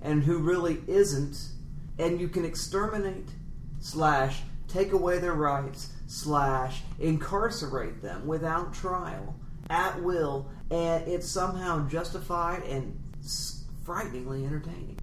[0.00, 1.36] and who really isn't,
[1.98, 3.28] and you can exterminate
[3.80, 9.34] slash take away their rights slash incarcerate them without trial
[9.68, 12.96] at will, and it's somehow justified and
[13.82, 15.00] frighteningly entertaining.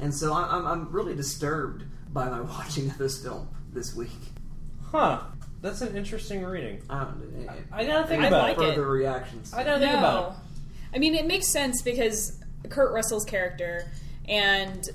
[0.00, 4.10] And so I'm, I'm really disturbed by my watching of this film this week.
[4.90, 5.20] Huh.
[5.60, 6.82] That's an interesting reading.
[6.88, 8.62] I, don't, I gotta think I about like it.
[8.62, 8.74] it.
[8.74, 9.52] further reactions.
[9.52, 10.36] I gotta think about it.
[10.94, 13.90] I mean, it makes sense because Kurt Russell's character,
[14.28, 14.88] and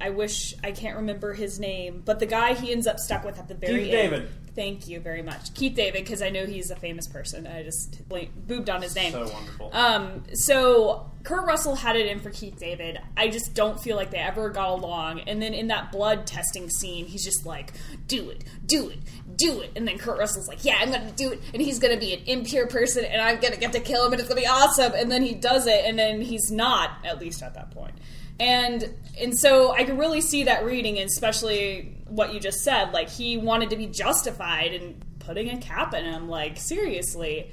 [0.00, 3.38] I wish I can't remember his name, but the guy he ends up stuck with
[3.38, 4.10] at the very Keith end.
[4.10, 4.28] David.
[4.54, 7.46] Thank you very much, Keith David, because I know he's a famous person.
[7.46, 9.12] I just boobed on his name.
[9.12, 9.70] So wonderful.
[9.72, 13.00] Um, so Kurt Russell had it in for Keith David.
[13.16, 15.20] I just don't feel like they ever got along.
[15.20, 17.72] And then in that blood testing scene, he's just like,
[18.06, 18.98] "Do it, do it,
[19.36, 21.78] do it." And then Kurt Russell's like, "Yeah, I'm going to do it." And he's
[21.78, 24.20] going to be an impure person, and I'm going to get to kill him, and
[24.20, 24.92] it's going to be awesome.
[24.94, 27.94] And then he does it, and then he's not, at least at that point.
[28.38, 32.92] And and so I can really see that reading, and especially what you just said.
[32.92, 36.28] Like he wanted to be justified in putting a cap in him.
[36.28, 37.50] Like seriously.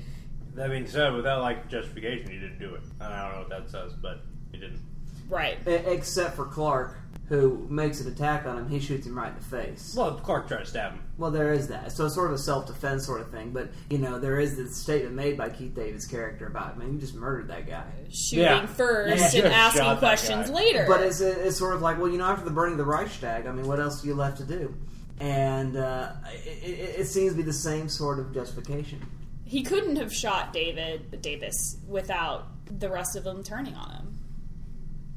[0.55, 2.81] That being said, without like justification, he didn't do it.
[2.99, 4.81] And I don't know what that says, but he didn't.
[5.29, 5.57] Right.
[5.65, 9.41] Except for Clark, who makes an attack on him, he shoots him right in the
[9.41, 9.93] face.
[9.95, 11.03] Well, Clark tried to stab him.
[11.19, 11.91] Well, there is that.
[11.91, 13.51] So it's sort of a self defense sort of thing.
[13.51, 16.97] But, you know, there is this statement made by Keith David's character about, man, you
[16.99, 17.83] just murdered that guy.
[18.09, 18.65] Shooting Yeah.
[18.65, 20.55] first Yeah, and asking shot that questions guy.
[20.55, 20.85] later.
[20.87, 23.45] But it's, it's sort of like, well, you know, after the burning of the Reichstag,
[23.45, 24.73] I mean, what else do you left to do?
[25.19, 26.13] And uh,
[26.45, 29.01] it, it, it seems to be the same sort of justification.
[29.43, 32.47] he couldn't have shot David Davis without
[32.79, 34.19] the rest of them turning on him.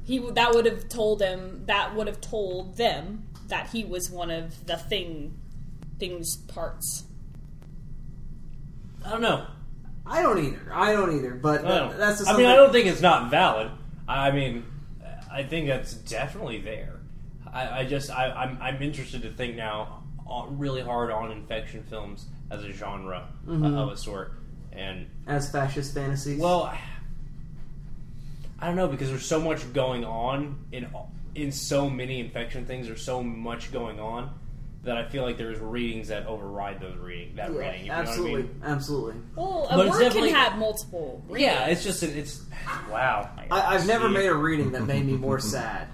[0.04, 4.10] He would- that would have told him that would have told them that he was
[4.10, 5.38] one of the thing
[6.02, 7.04] things parts.
[9.04, 9.46] I don't know.
[10.04, 10.72] I don't either.
[10.72, 11.30] I don't either.
[11.34, 11.96] But I, don't.
[11.96, 13.70] that's just I mean, I don't think it's not valid.
[14.08, 14.64] I mean,
[15.30, 16.98] I think that's definitely there.
[17.52, 21.84] I, I just, I, I'm, I'm interested to think now on, really hard on infection
[21.84, 23.76] films as a genre uh, Mhm.
[23.76, 24.32] of a sort.
[24.72, 26.40] And as fascist fantasies.
[26.40, 26.64] well,
[28.58, 30.88] I don't know because there's so much going on in
[31.36, 32.86] in so many infection things.
[32.88, 34.34] There's so much going on
[34.84, 37.82] that I feel like there's readings that override those reading that Yeah, reading.
[37.82, 38.74] You know absolutely, what I mean?
[38.76, 39.14] absolutely.
[39.36, 41.24] Well, a But it's word can definitely- have multiple.
[41.36, 42.42] Yeah, it's just it's
[42.90, 43.30] wow.
[43.50, 45.88] I, I've never made a reading that made me more sad.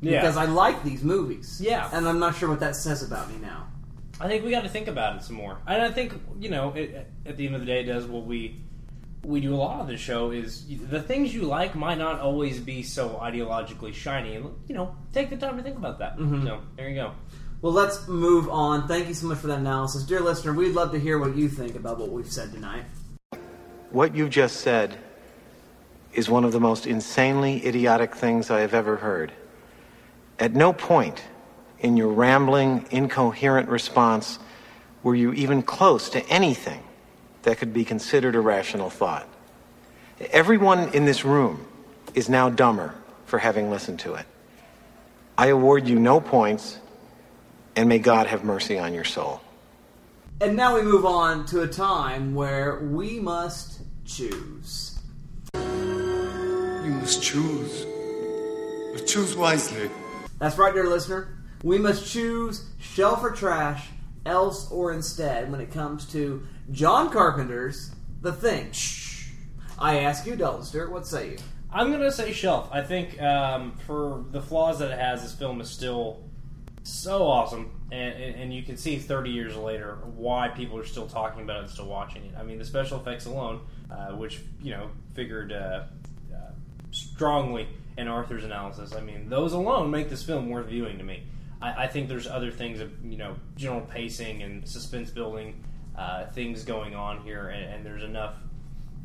[0.00, 0.20] Yeah.
[0.20, 1.58] Because I like these movies.
[1.64, 1.88] Yeah.
[1.92, 3.68] And I'm not sure what that says about me now.
[4.20, 5.58] I think we got to think about it some more.
[5.66, 8.26] And I think you know, it, at the end of the day, it does what
[8.26, 8.60] we
[9.24, 12.60] we do a lot of the show is the things you like might not always
[12.60, 14.34] be so ideologically shiny.
[14.34, 16.18] You know, take the time to think about that.
[16.18, 16.44] Mhm.
[16.44, 17.12] So there you go.
[17.64, 18.86] Well, let's move on.
[18.88, 20.02] Thank you so much for that analysis.
[20.02, 22.84] Dear listener, we'd love to hear what you think about what we've said tonight.
[23.88, 24.98] What you just said
[26.12, 29.32] is one of the most insanely idiotic things I have ever heard.
[30.38, 31.24] At no point
[31.78, 34.38] in your rambling, incoherent response
[35.02, 36.82] were you even close to anything
[37.44, 39.26] that could be considered a rational thought.
[40.32, 41.66] Everyone in this room
[42.14, 44.26] is now dumber for having listened to it.
[45.38, 46.78] I award you no points,
[47.76, 49.40] and may God have mercy on your soul.
[50.40, 54.98] And now we move on to a time where we must choose.
[55.54, 57.86] You must choose.
[58.92, 59.90] But choose wisely.
[60.38, 61.38] That's right, dear listener.
[61.62, 63.86] We must choose shelf or trash,
[64.26, 68.72] else or instead, when it comes to John Carpenter's The Thing.
[68.72, 69.28] Shh.
[69.78, 71.36] I ask you, Dalton Stewart, what say you?
[71.72, 72.68] I'm gonna say shelf.
[72.70, 76.22] I think um, for the flaws that it has, this film is still
[76.84, 81.06] so awesome, and, and, and you can see 30 years later why people are still
[81.06, 82.34] talking about it and still watching it.
[82.38, 85.84] I mean, the special effects alone, uh, which you know figured uh,
[86.32, 86.50] uh,
[86.90, 87.66] strongly
[87.96, 88.94] in Arthur's analysis.
[88.94, 91.22] I mean, those alone make this film worth viewing to me.
[91.62, 95.64] I, I think there's other things of you know general pacing and suspense building
[95.96, 98.34] uh, things going on here, and, and there's enough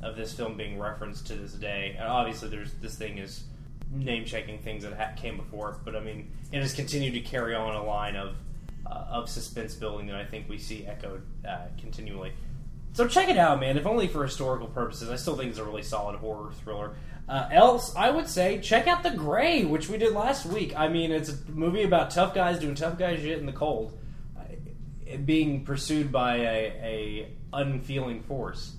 [0.03, 1.95] of this film being referenced to this day.
[1.97, 3.43] And obviously, there's this thing is
[3.91, 7.55] name checking things that ha- came before, but I mean, it has continued to carry
[7.55, 8.35] on a line of
[8.85, 12.33] uh, of suspense building that I think we see echoed uh, continually.
[12.93, 13.77] So check it out, man.
[13.77, 16.95] If only for historical purposes, I still think it's a really solid horror thriller.
[17.27, 20.73] Uh, else, I would say check out The Grey, which we did last week.
[20.75, 23.97] I mean, it's a movie about tough guys doing tough guy shit in the cold,
[24.35, 28.73] uh, being pursued by a, a unfeeling force.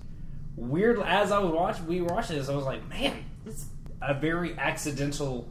[0.57, 2.49] Weird as I was watching, we watching this.
[2.49, 3.67] I was like, man, it's
[4.03, 5.49] a very accidental,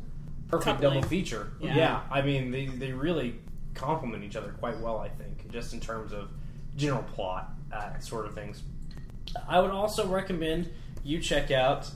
[0.48, 0.94] perfect Coupling.
[0.96, 1.52] double feature.
[1.60, 1.76] Yeah.
[1.76, 2.02] Yeah.
[2.12, 3.36] I mean, they they really
[3.74, 5.00] complement each other quite well.
[5.00, 6.30] I think, just in terms of
[6.76, 8.64] general plot uh, sort of things.
[9.48, 10.72] I would also recommend
[11.04, 11.90] you check out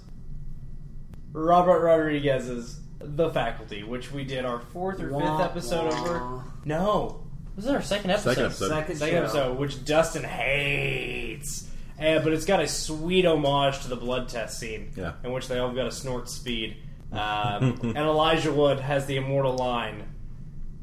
[1.31, 6.01] Robert Rodriguez's The Faculty, which we did our fourth or fifth episode wah.
[6.01, 6.43] over.
[6.65, 7.23] No,
[7.55, 8.29] this is our second episode.
[8.31, 8.69] Second episode.
[8.69, 11.69] Second Second episode, which Dustin hates.
[11.99, 15.13] Uh, but it's got a sweet homage to the blood test scene, Yeah.
[15.23, 16.77] in which they all got to snort speed.
[17.13, 20.03] Um, and Elijah Wood has the immortal line,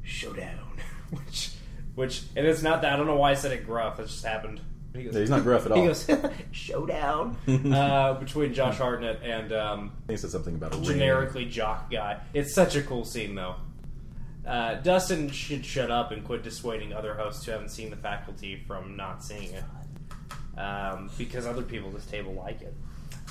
[0.05, 0.79] "Showdown,"
[1.11, 1.51] which,
[1.97, 2.93] which, and it's not that.
[2.93, 3.99] I don't know why I said it gruff.
[3.99, 4.61] It just happened.
[4.95, 5.79] He goes, Yeah, he's not gruff at all.
[5.81, 6.09] He goes,
[6.53, 7.37] "Showdown"
[7.75, 10.85] uh, between Josh Hartnett and um, He said something about a ring.
[10.87, 12.21] generically jock guy.
[12.33, 13.57] It's such a cool scene, though.
[14.47, 18.63] Uh, Dustin should shut up and quit dissuading other hosts who haven't seen the faculty
[18.69, 19.65] from not seeing it,
[20.61, 22.75] um, because other people at this table like it.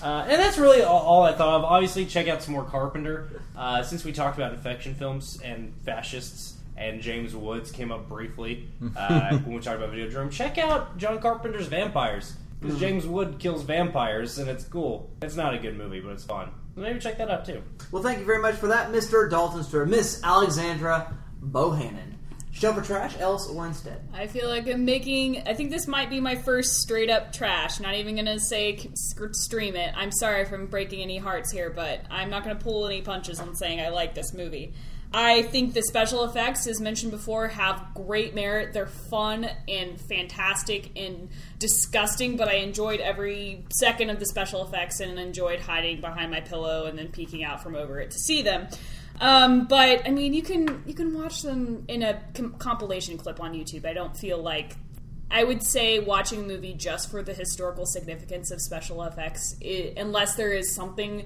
[0.01, 1.63] Uh, and that's really all, all I thought of.
[1.63, 3.41] Obviously, check out some more Carpenter.
[3.57, 8.69] Uh, since we talked about infection films and fascists, and James Woods came up briefly
[8.95, 12.33] uh, when we talked about Videodrome, check out John Carpenter's Vampires.
[12.61, 15.09] Because James Wood kills vampires, and it's cool.
[15.21, 16.51] It's not a good movie, but it's fun.
[16.75, 17.63] Maybe check that out too.
[17.89, 19.29] Well, thank you very much for that, Mr.
[19.29, 19.87] Dalton Stewart.
[19.87, 22.15] Miss Alexandra Bohannon.
[22.59, 24.01] Shell for trash, else or instead?
[24.13, 25.47] I feel like I'm making.
[25.47, 27.79] I think this might be my first straight up trash.
[27.79, 28.77] Not even gonna say
[29.31, 29.93] stream it.
[29.95, 33.39] I'm sorry if I'm breaking any hearts here, but I'm not gonna pull any punches
[33.39, 34.73] on saying I like this movie.
[35.13, 38.73] I think the special effects, as mentioned before, have great merit.
[38.73, 41.29] They're fun and fantastic and
[41.59, 46.41] disgusting, but I enjoyed every second of the special effects and enjoyed hiding behind my
[46.41, 48.67] pillow and then peeking out from over it to see them.
[49.19, 53.41] Um, but I mean, you can you can watch them in a com- compilation clip
[53.41, 53.85] on YouTube.
[53.85, 54.75] I don't feel like
[55.29, 59.93] I would say watching a movie just for the historical significance of special effects, i
[59.97, 61.25] unless there is something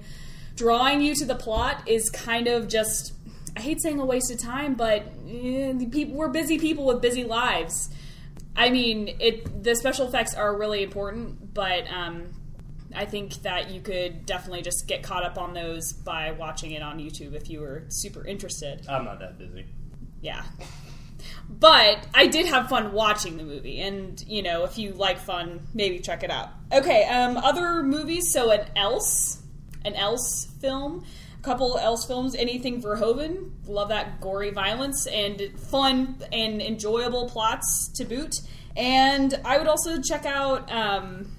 [0.56, 3.12] drawing you to the plot, is kind of just.
[3.56, 7.22] I hate saying a waste of time, but eh, people we're busy people with busy
[7.22, 7.90] lives.
[8.56, 12.34] I mean, it the special effects are really important, but um,
[12.94, 16.82] I think that you could definitely just get caught up on those by watching it
[16.82, 18.86] on YouTube if you were super interested.
[18.88, 19.66] I'm not that busy.
[20.20, 20.42] Yeah.
[21.48, 25.66] But I did have fun watching the movie, and you know, if you like fun,
[25.74, 26.50] maybe check it out.
[26.72, 28.32] Okay, um, other movies.
[28.32, 29.42] So an Else,
[29.84, 31.04] an Else film,
[31.38, 32.34] a couple Else films.
[32.34, 38.34] Anything Verhoeven, love that gory violence and fun and enjoyable plots to boot.
[38.76, 40.70] And I would also check out.
[40.72, 41.33] Um,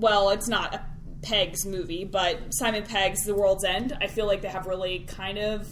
[0.00, 0.84] well, it's not a
[1.22, 3.96] Pegg's movie, but Simon Pegg's The World's End.
[4.00, 5.68] I feel like they have really kind of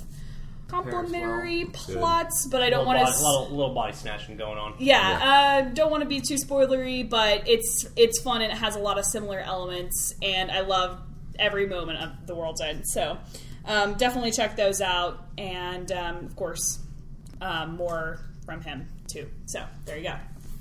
[0.69, 3.25] complementary plots, but I don't Little want body- to.
[3.27, 4.75] little, little body snatching going on.
[4.79, 8.77] Yeah, uh, don't want to be too spoilery, but it's it's fun and it has
[8.77, 11.01] a lot of similar elements, and I love
[11.39, 12.87] every moment of The World's End.
[12.87, 13.17] So
[13.65, 16.79] um, definitely check those out, and um, of course,
[17.41, 19.29] um, more from him too.
[19.47, 20.15] So there you go.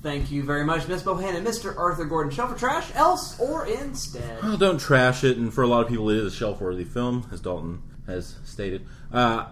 [0.03, 1.43] Thank you very much, Miss Bohannon.
[1.43, 1.75] Mr.
[1.77, 4.43] Arthur Gordon, shell for trash, else or instead?
[4.43, 7.27] Well, don't trash it, and for a lot of people, it is a shelf-worthy film,
[7.31, 8.85] as Dalton has stated.
[9.11, 9.45] Uh,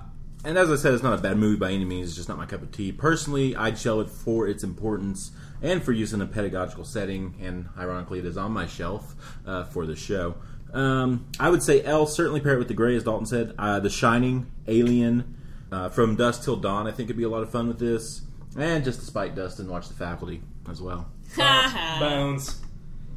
[0.45, 2.09] and as I said, it's not a bad movie by any means.
[2.09, 2.91] It's just not my cup of tea.
[2.91, 5.31] Personally, I'd shell it for its importance
[5.63, 7.33] and for use in a pedagogical setting.
[7.41, 9.15] And ironically, it is on my shelf
[9.47, 10.35] uh, for the show.
[10.71, 13.55] Um, I would say L certainly pair it with The Grey, as Dalton said.
[13.57, 15.35] Uh, the Shining, Alien,
[15.71, 16.85] uh, From Dusk Till Dawn.
[16.85, 18.21] I think it'd be a lot of fun with this.
[18.55, 21.07] And just to despite Dustin, watch The Faculty as well.
[21.99, 22.61] Bones.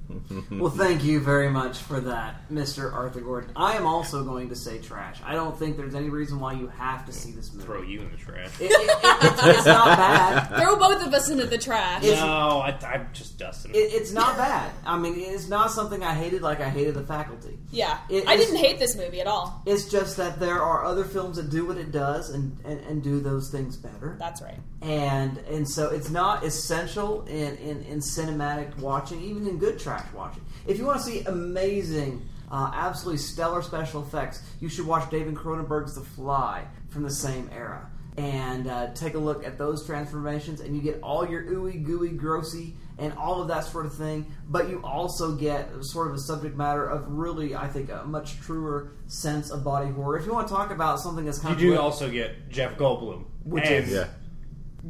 [0.52, 2.92] well, thank you very much for that, Mr.
[2.92, 3.50] Arthur Gordon.
[3.56, 5.18] I am also going to say trash.
[5.24, 7.66] I don't think there's any reason why you have to see this movie.
[7.66, 8.50] Throw you in the trash.
[8.60, 10.56] It- it- it- it's, it's not bad.
[10.60, 12.02] Throw both of us into the trash.
[12.04, 13.72] It's- No, I, I'm just Dustin.
[13.74, 14.70] It, it's not bad.
[14.86, 17.58] I mean, it's not something I hated like I hated The Faculty.
[17.70, 19.62] yeah, It I didn't hate this movie at all.
[19.66, 23.02] It's just that there are other films that do what it does and, and, and
[23.02, 24.16] do those things better.
[24.18, 24.58] That's right.
[24.80, 29.97] and and so it's not essential in, in, in cinematic watching, even in good trash
[30.14, 30.44] watching.
[30.66, 35.34] If you want to see amazing, uh, absolutely stellar special effects, you should watch David
[35.34, 37.90] Cronenberg's The Fly from the same era.
[38.16, 42.10] And uh, take a look at those transformations, and you get all your ooey gooey,
[42.10, 44.26] grossy, and all of that sort of thing.
[44.48, 48.40] But you also get sort of a subject matter of really, I think, a much
[48.40, 50.18] truer sense of body horror.
[50.18, 52.48] If you want to talk about something that's kind You of you do also get
[52.50, 53.24] Jeff Goldblum.
[53.44, 54.08] Which and is- Yeah.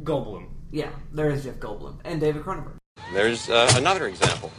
[0.03, 0.47] Goldblum.
[0.71, 2.77] yeah, there is Jeff Goldblum and David Cronenberg.
[3.13, 4.51] There's uh, another example.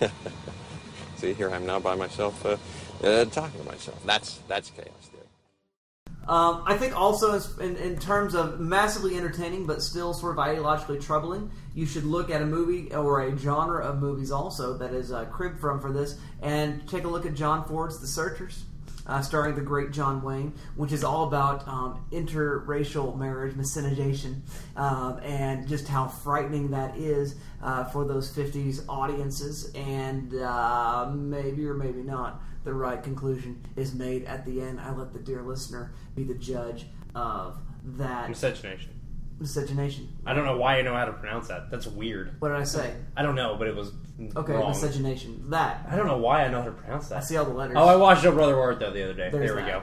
[1.16, 2.56] See, here I am now by myself, uh,
[3.04, 4.00] uh, talking to myself.
[4.04, 5.24] That's that's chaos theory.
[6.26, 11.02] Um, I think also in, in terms of massively entertaining but still sort of ideologically
[11.02, 15.12] troubling, you should look at a movie or a genre of movies also that is
[15.12, 18.64] uh, cribbed from for this, and take a look at John Ford's The Searchers.
[19.10, 24.42] Uh, starring the great John Wayne, which is all about um, interracial marriage, miscegenation,
[24.76, 29.72] um, and just how frightening that is uh, for those 50s audiences.
[29.74, 34.80] And uh, maybe or maybe not, the right conclusion is made at the end.
[34.80, 38.90] I let the dear listener be the judge of that Miscegenation.
[39.40, 40.08] miscegenation.
[40.24, 41.70] I don't know why I know how to pronounce that.
[41.70, 42.36] That's weird.
[42.38, 42.94] What did I say?
[43.16, 43.90] I don't know, but it was
[44.36, 44.68] Okay, wrong.
[44.68, 45.50] miscegenation.
[45.50, 45.86] That.
[45.88, 47.18] I don't know why I know how to pronounce that.
[47.18, 47.76] I see all the letters.
[47.78, 49.30] Oh, I watched Oh Brother Ward though the other day.
[49.30, 49.82] There's there we that.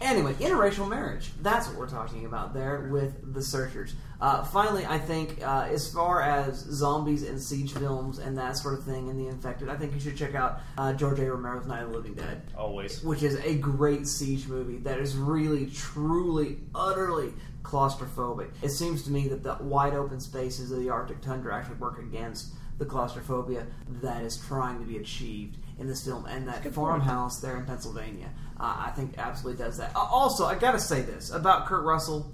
[0.00, 1.30] Anyway, interracial marriage.
[1.40, 3.94] That's what we're talking about there with The Searchers.
[4.20, 8.74] Uh, finally, I think uh, as far as zombies and siege films and that sort
[8.74, 11.30] of thing and The Infected, I think you should check out uh, George A.
[11.32, 12.42] Romero's Night of the Living Dead.
[12.54, 13.02] Always.
[13.02, 18.50] Which is a great siege movie that is really, truly, utterly claustrophobic.
[18.62, 21.98] It seems to me that the wide open spaces of the Arctic tundra actually work
[21.98, 23.66] against the claustrophobia
[24.02, 26.26] that is trying to be achieved in this film.
[26.26, 29.94] And that farmhouse there in Pennsylvania, uh, I think absolutely does that.
[29.94, 32.32] Uh, also, I gotta say this about Kurt Russell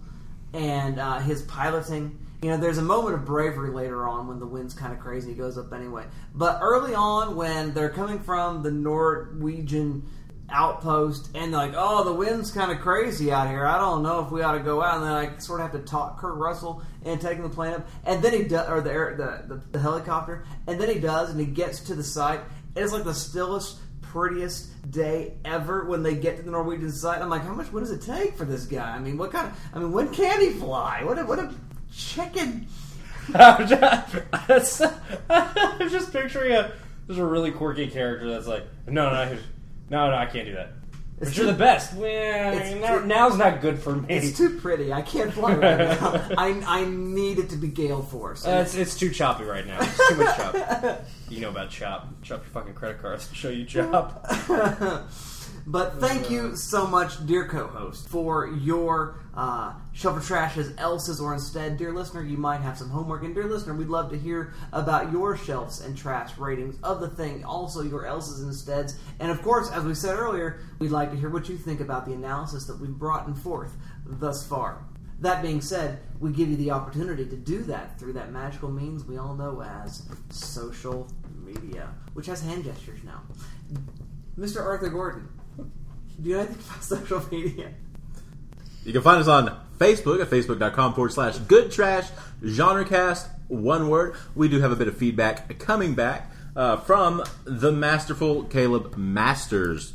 [0.52, 2.18] and uh, his piloting.
[2.42, 5.30] You know, there's a moment of bravery later on when the wind's kind of crazy.
[5.30, 6.04] He goes up anyway.
[6.34, 10.08] But early on, when they're coming from the Norwegian
[10.50, 13.66] outpost and like, oh, the wind's kind of crazy out here.
[13.66, 14.96] I don't know if we ought to go out.
[14.96, 17.88] And then I sort of have to talk Kurt Russell and taking the plane up.
[18.04, 20.44] And then he does, or the, air, the, the, the helicopter.
[20.66, 22.40] And then he does, and he gets to the site.
[22.76, 27.22] It's like the stillest, prettiest day ever when they get to the Norwegian site.
[27.22, 27.72] I'm like, how much?
[27.72, 28.94] What does it take for this guy?
[28.94, 29.58] I mean, what kind of?
[29.74, 31.02] I mean, when can he fly?
[31.04, 31.52] What a what a
[31.92, 32.66] chicken.
[33.34, 34.82] I'm just,
[35.30, 36.72] I'm just picturing a
[37.10, 39.36] there's a really quirky character that's like, no, no,
[39.90, 40.72] no, no, I can't do that.
[41.18, 41.94] But you're too- the best.
[41.94, 44.06] Well, it's now, too- now's not good for me.
[44.08, 44.90] It's too pretty.
[44.90, 46.28] I can't fly right now.
[46.38, 48.46] I, I need it to be gale force.
[48.46, 49.76] Uh, it's, it's too choppy right now.
[49.82, 51.04] It's too much chop.
[51.28, 52.08] You know about chop.
[52.22, 54.26] Chop your fucking credit cards to show you chop.
[55.70, 61.32] But thank you so much, dear co-host, for your uh, shovel trash as else's or
[61.32, 62.24] instead, dear listener.
[62.24, 65.80] You might have some homework, and dear listener, we'd love to hear about your shelves
[65.80, 69.84] and trash ratings of the thing, also your else's and insteads, and of course, as
[69.84, 72.90] we said earlier, we'd like to hear what you think about the analysis that we've
[72.90, 74.84] brought in forth thus far.
[75.20, 79.04] That being said, we give you the opportunity to do that through that magical means
[79.04, 81.06] we all know as social
[81.44, 83.22] media, which has hand gestures now.
[84.36, 84.64] Mr.
[84.64, 85.28] Arthur Gordon,
[86.20, 87.70] do you know anything about social media?
[88.84, 92.08] You can find us on Facebook at facebook.com forward slash good trash
[92.42, 94.14] genrecast, one word.
[94.34, 99.92] We do have a bit of feedback coming back uh, from the masterful Caleb Masters.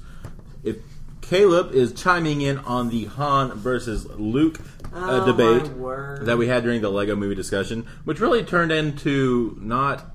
[0.64, 0.78] If
[1.22, 4.60] Caleb is chiming in on the Han versus Luke
[4.94, 9.58] uh, Oh, debate that we had during the Lego movie discussion, which really turned into
[9.60, 10.06] not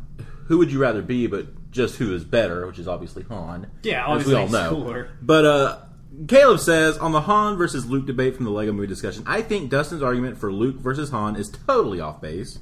[0.46, 3.70] who would you rather be, but just who is better, which is obviously Han.
[3.82, 4.70] Yeah, as we all know.
[4.70, 5.10] cooler.
[5.22, 5.78] But uh,
[6.26, 9.70] Caleb says on the Han versus Luke debate from the Lego movie discussion, I think
[9.70, 12.58] Dustin's argument for Luke versus Han is totally off base.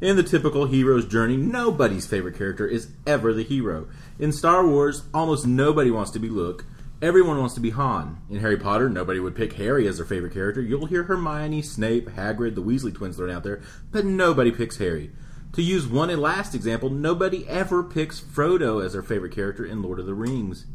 [0.00, 3.88] In the typical hero's journey, nobody's favorite character is ever the hero.
[4.18, 6.66] In Star Wars, almost nobody wants to be Luke.
[7.00, 8.18] Everyone wants to be Han.
[8.28, 10.60] In Harry Potter, nobody would pick Harry as their favorite character.
[10.60, 13.62] You'll hear Hermione, Snape, Hagrid, the Weasley twins thrown out there,
[13.92, 15.12] but nobody picks Harry.
[15.52, 20.00] To use one last example, nobody ever picks Frodo as their favorite character in Lord
[20.00, 20.66] of the Rings.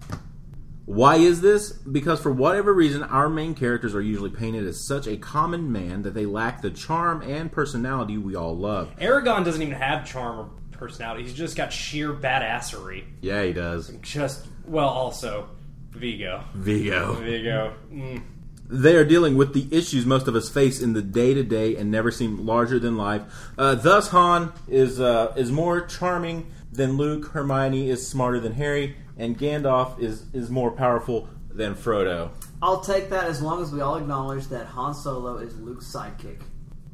[0.91, 1.71] Why is this?
[1.71, 6.01] Because for whatever reason, our main characters are usually painted as such a common man
[6.01, 8.93] that they lack the charm and personality we all love.
[8.97, 11.23] Aragorn doesn't even have charm or personality.
[11.23, 13.05] He's just got sheer badassery.
[13.21, 13.87] Yeah, he does.
[14.01, 15.47] Just well, also
[15.91, 16.43] Viggo.
[16.55, 17.13] Viggo.
[17.13, 17.73] Viggo.
[17.89, 18.23] Mm.
[18.67, 21.77] They are dealing with the issues most of us face in the day to day
[21.77, 23.23] and never seem larger than life.
[23.57, 27.27] Uh, thus, Han is uh, is more charming than Luke.
[27.27, 32.30] Hermione is smarter than Harry, and Gandalf is is more powerful than Frodo.
[32.62, 36.41] I'll take that as long as we all acknowledge that Han Solo is Luke's sidekick.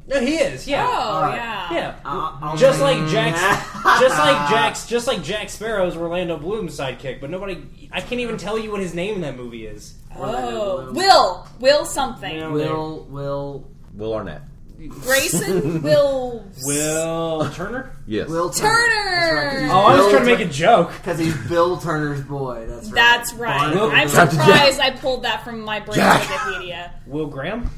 [0.06, 0.66] No, he is.
[0.66, 0.88] Yeah.
[0.90, 1.36] Oh, All right.
[1.36, 1.72] yeah.
[1.74, 1.96] Yeah.
[2.02, 3.38] I'll- I'll- just like Jack's,
[4.00, 7.20] just like Jack's, just like Jack Sparrow's Orlando Bloom's sidekick.
[7.20, 7.62] But nobody,
[7.92, 9.96] I can't even tell you what his name in that movie is.
[10.16, 12.50] Oh, Will, Will something.
[12.52, 14.40] Will, Will, Will Arnett.
[14.86, 17.96] Grayson, Will, Will Turner.
[18.06, 18.28] Yes.
[18.28, 19.68] Will Turner.
[19.70, 22.66] Oh, I was trying to make a joke because he's Bill Turner's boy.
[22.68, 22.94] That's right.
[22.94, 23.74] That's right.
[23.74, 26.22] Will- I'm Captain surprised I pulled that from my brain Jack.
[26.22, 26.92] Wikipedia.
[27.06, 27.70] Will Graham.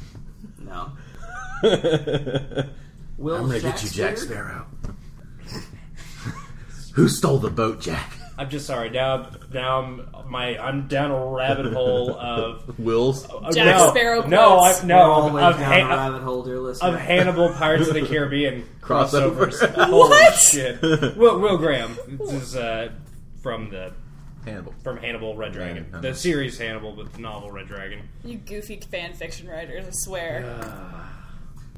[0.59, 0.93] No.
[3.17, 4.67] Will I'm gonna get you, Jack Sparrow.
[6.95, 8.13] Who stole the boat, Jack?
[8.41, 8.89] I'm just sorry.
[8.89, 13.29] Now, now I'm my I'm down a rabbit hole of Will's.
[13.29, 14.83] Uh, Jack no, Sparrow No, quotes.
[14.83, 16.89] I, no, We're of, of, down Ha- a rabbit hole, dear listener.
[16.89, 19.49] of Hannibal Pirates of the Caribbean Crossover.
[19.51, 19.75] crossovers.
[19.87, 20.35] Holy What?
[20.37, 20.81] shit!
[21.19, 21.99] Will, Will Graham.
[22.09, 22.93] This is uh,
[23.43, 23.93] from the
[24.47, 24.73] Hannibal.
[24.83, 25.85] From Hannibal Red Dragon.
[25.85, 26.01] Hannibal.
[26.01, 28.09] The series Hannibal, but the novel Red Dragon.
[28.25, 31.05] You goofy fan fiction writers, I swear.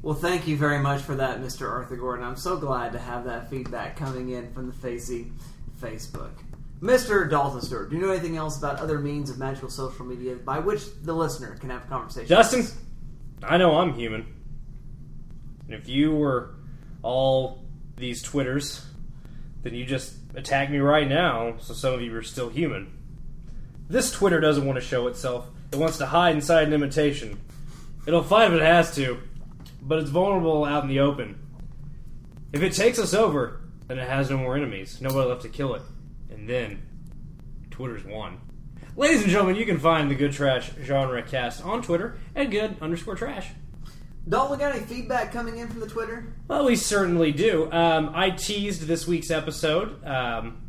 [0.01, 1.69] Well, thank you very much for that, Mr.
[1.69, 2.25] Arthur Gordon.
[2.25, 5.31] I'm so glad to have that feedback coming in from the Facey
[5.81, 6.31] Facebook.
[6.83, 7.29] Mr.
[7.29, 10.59] Dalton Stewart, do you know anything else about other means of magical social media by
[10.59, 12.27] which the listener can have conversations?
[12.27, 12.67] Justin,
[13.41, 14.25] I know I'm human.
[15.65, 16.55] And if you were
[17.01, 17.63] all
[17.95, 18.85] these Twitters,
[19.61, 22.91] then you just attack me right now, so some of you are still human.
[23.87, 25.47] This Twitter doesn't want to show itself.
[25.71, 27.39] It wants to hide inside an imitation.
[28.05, 29.19] It'll fight if it has to,
[29.81, 31.39] but it's vulnerable out in the open.
[32.51, 35.75] If it takes us over, then it has no more enemies, nobody left to kill
[35.75, 35.81] it.
[36.33, 36.81] And then,
[37.69, 38.39] Twitter's won.
[38.95, 42.75] Ladies and gentlemen, you can find the Good Trash Genre Cast on Twitter at good
[42.81, 43.47] underscore trash.
[44.27, 46.33] Don't we got any feedback coming in from the Twitter?
[46.47, 47.71] Well, we certainly do.
[47.71, 50.61] Um, I teased this week's episode um,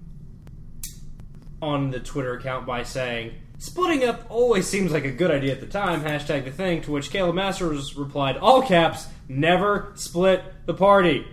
[1.62, 5.60] on the Twitter account by saying, Splitting up always seems like a good idea at
[5.60, 10.74] the time, hashtag the thing, to which Caleb Masters replied, all caps, never split the
[10.74, 11.26] party.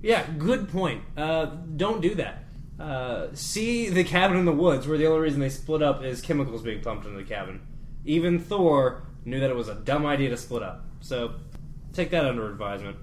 [0.00, 1.02] Yeah, good point.
[1.16, 2.44] Uh, don't do that.
[2.78, 6.20] Uh, see the cabin in the woods, where the only reason they split up is
[6.20, 7.60] chemicals being pumped into the cabin.
[8.04, 10.84] Even Thor knew that it was a dumb idea to split up.
[11.00, 11.34] So,
[11.92, 12.96] take that under advisement.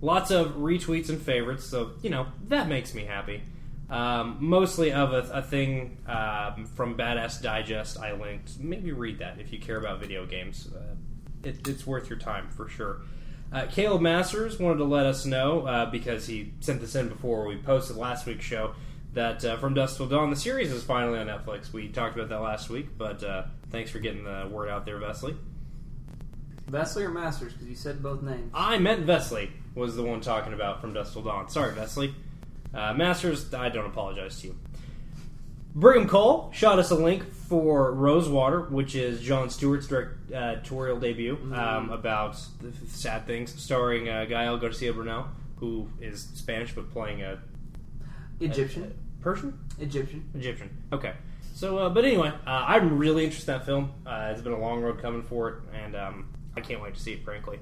[0.00, 3.42] Lots of retweets and favorites, so, you know, that makes me happy.
[3.90, 8.58] Um, mostly of a, a thing um, from Badass Digest I linked.
[8.60, 10.68] Maybe read that if you care about video games.
[10.74, 10.94] Uh,
[11.42, 13.02] it, it's worth your time for sure.
[13.52, 17.46] Uh, Caleb Masters wanted to let us know uh, because he sent this in before
[17.46, 18.74] we posted last week's show
[19.12, 21.72] that uh, From Dusk Till Dawn, the series is finally on Netflix.
[21.72, 25.00] We talked about that last week, but uh, thanks for getting the word out there,
[25.00, 25.36] Vesley.
[26.70, 27.52] Vesley or Masters?
[27.52, 28.52] Because you said both names.
[28.54, 31.48] I meant Vesley was the one talking about From Dusk Till Dawn.
[31.48, 32.14] Sorry, Vesley.
[32.72, 34.56] Uh, Masters, I don't apologize to you.
[35.74, 41.90] Brigham Cole shot us a link for Rosewater, which is Jon Stewart's directorial debut um,
[41.90, 47.38] about the sad things, starring uh, Gael Garcia Bernal, who is Spanish but playing a
[48.40, 48.84] Egyptian.
[48.84, 50.28] a- Persian, Egyptian.
[50.34, 50.70] Egyptian.
[50.92, 51.12] Okay.
[51.54, 53.92] So, uh, but anyway, uh, I'm really interested in that film.
[54.06, 57.00] Uh, it's been a long road coming for it, and um, I can't wait to
[57.00, 57.22] see it.
[57.24, 57.58] Frankly,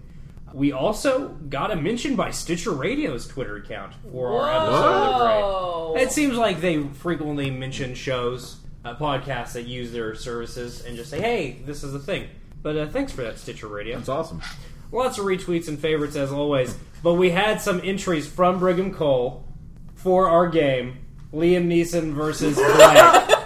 [0.53, 5.95] we also got a mention by Stitcher Radio's Twitter account for our episode of Whoa.
[5.97, 11.11] It seems like they frequently mention shows, uh, podcasts that use their services, and just
[11.11, 12.29] say, "Hey, this is a thing."
[12.63, 13.97] But uh, thanks for that, Stitcher Radio.
[13.97, 14.43] That's awesome.
[14.91, 16.77] Lots of retweets and favorites as always.
[17.03, 19.45] But we had some entries from Brigham Cole
[19.95, 20.99] for our game:
[21.33, 23.35] Liam Neeson versus Blake.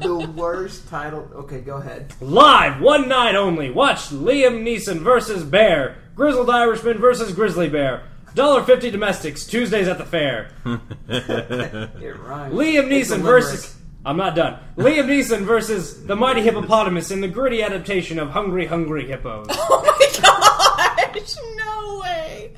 [0.00, 1.28] the worst title.
[1.34, 2.12] Okay, go ahead.
[2.20, 3.70] Live, one night only.
[3.70, 5.96] Watch Liam Neeson versus Bear.
[6.14, 8.02] Grizzled Irishman versus Grizzly Bear.
[8.34, 10.50] $1.50 domestics, Tuesdays at the fair.
[11.08, 12.54] It rhymes.
[12.54, 13.74] Liam Neeson versus.
[14.04, 14.58] I'm not done.
[14.76, 19.46] Liam Neeson versus the mighty hippopotamus in the gritty adaptation of Hungry Hungry Hippos.
[19.58, 22.54] Oh my Gosh, no way.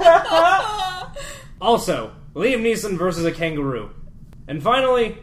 [1.60, 3.90] Also, Liam Neeson versus a kangaroo.
[4.46, 5.18] And finally,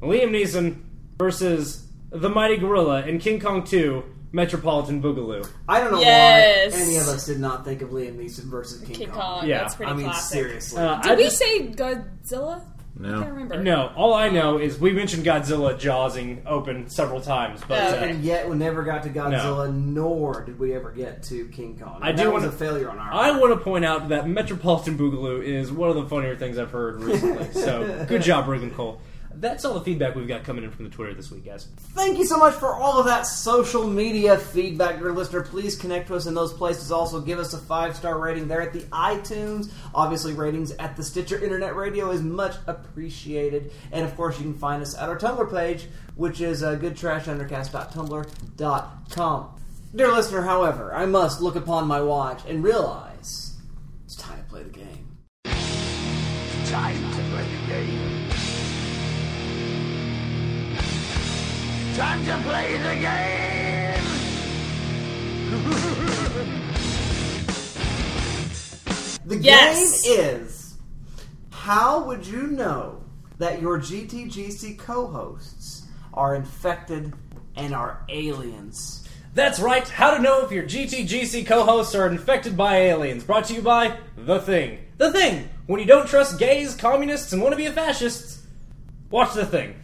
[0.00, 0.76] Liam Neeson
[1.18, 5.48] versus the mighty gorilla in King Kong 2 Metropolitan Boogaloo.
[5.68, 6.74] I don't know Yes.
[6.74, 9.40] why any of us did not think of Liam Neeson versus King, King Kong.
[9.40, 9.58] Kong, Yeah.
[9.60, 10.38] that's pretty I mean, classic.
[10.38, 10.82] seriously.
[10.82, 12.60] Uh, Did I we just- say Godzilla?
[13.00, 13.26] I can't No.
[13.28, 13.62] remember.
[13.62, 17.90] No, all I know is we mentioned Godzilla jawsing open several times, but Oh, uh,
[17.92, 18.10] okay.
[18.10, 22.00] and yet we never got to Godzilla, nor did we ever get to King Kong.
[22.02, 23.40] I that do was wanna- a failure on our I part.
[23.40, 27.00] want to point out that Metropolitan Boogaloo is one of the funnier things I've heard
[27.02, 27.46] recently.
[27.52, 29.00] so good job, Brigham Cole.
[29.40, 31.68] That's all the feedback we've got coming in from the Twitter this week, guys.
[31.94, 35.42] Thank you so much for all of that social media feedback, dear listener.
[35.42, 36.90] Please connect to us in those places.
[36.90, 39.70] Also, give us a five star rating there at the iTunes.
[39.94, 43.70] Obviously, ratings at the Stitcher Internet Radio is much appreciated.
[43.92, 45.86] And of course, you can find us at our Tumblr page,
[46.16, 49.50] which is uh, goodtrashundercast.tumblr.com.
[49.94, 53.56] Dear listener, however, I must look upon my watch and realize
[54.04, 55.16] it's time to play the game.
[55.44, 58.07] Time to play the game.
[61.98, 64.04] Time to play the game!
[69.26, 70.02] The Yes.
[70.02, 70.74] game is
[71.50, 73.02] how would you know
[73.38, 77.14] that your GTGC co hosts are infected
[77.56, 79.04] and are aliens?
[79.34, 79.88] That's right.
[79.88, 83.24] How to know if your GTGC co-hosts are infected by aliens.
[83.24, 84.78] Brought to you by The Thing.
[84.98, 85.48] The Thing.
[85.66, 88.46] When you don't trust gays, communists, and wannabe fascists,
[89.10, 89.74] watch The Thing.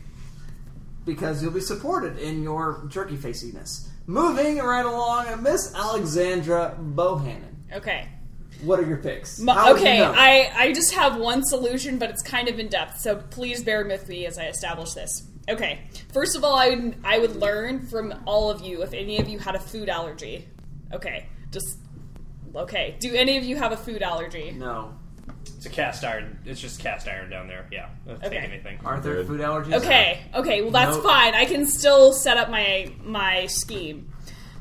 [1.04, 3.88] Because you'll be supported in your jerky faciness.
[4.06, 7.54] Moving right along, Miss Alexandra Bohannon.
[7.72, 8.08] Okay.
[8.62, 9.40] What are your picks?
[9.40, 10.12] My- would you okay, know?
[10.16, 13.84] I, I just have one solution, but it's kind of in depth, so please bear
[13.84, 15.28] with me as I establish this.
[15.48, 15.80] Okay,
[16.12, 19.28] first of all, I would, I would learn from all of you if any of
[19.28, 20.48] you had a food allergy.
[20.92, 21.78] Okay, just.
[22.56, 24.52] Okay, do any of you have a food allergy?
[24.52, 24.94] No.
[25.64, 26.38] It's a cast iron.
[26.44, 27.66] It's just cast iron down there.
[27.72, 27.88] Yeah.
[28.06, 28.36] Don't Take Okay.
[28.36, 28.78] anything.
[28.84, 29.72] Are there food allergies?
[29.82, 31.02] Okay, uh, okay, well that's No.
[31.02, 31.34] fine.
[31.34, 34.12] I can still set up my my scheme.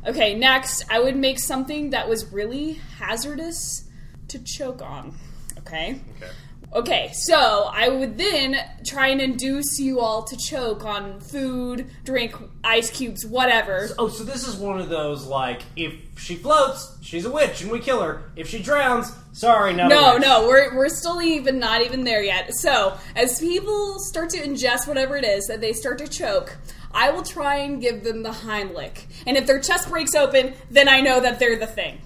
[0.08, 3.84] Okay, next, I would make something that was really hazardous
[4.30, 5.18] to choke on.
[5.60, 5.99] Okay?
[6.16, 6.32] Okay.
[6.76, 12.34] Okay, so I would then try and induce you all to choke on food, drink,
[12.63, 13.89] ice cubes, whatever.
[13.99, 17.69] Oh, so this is one of those like if she floats, she's a witch and
[17.71, 18.24] we kill her.
[18.36, 20.24] If she drowns, sorry, not a No, witch.
[20.24, 22.51] no, we're, we're still even not even there yet.
[22.55, 26.57] So, as people start to ingest whatever it is that they start to choke,
[26.91, 29.05] I will try and give them the Heimlich.
[29.28, 31.99] And if their chest breaks open, then I know that they're the thing.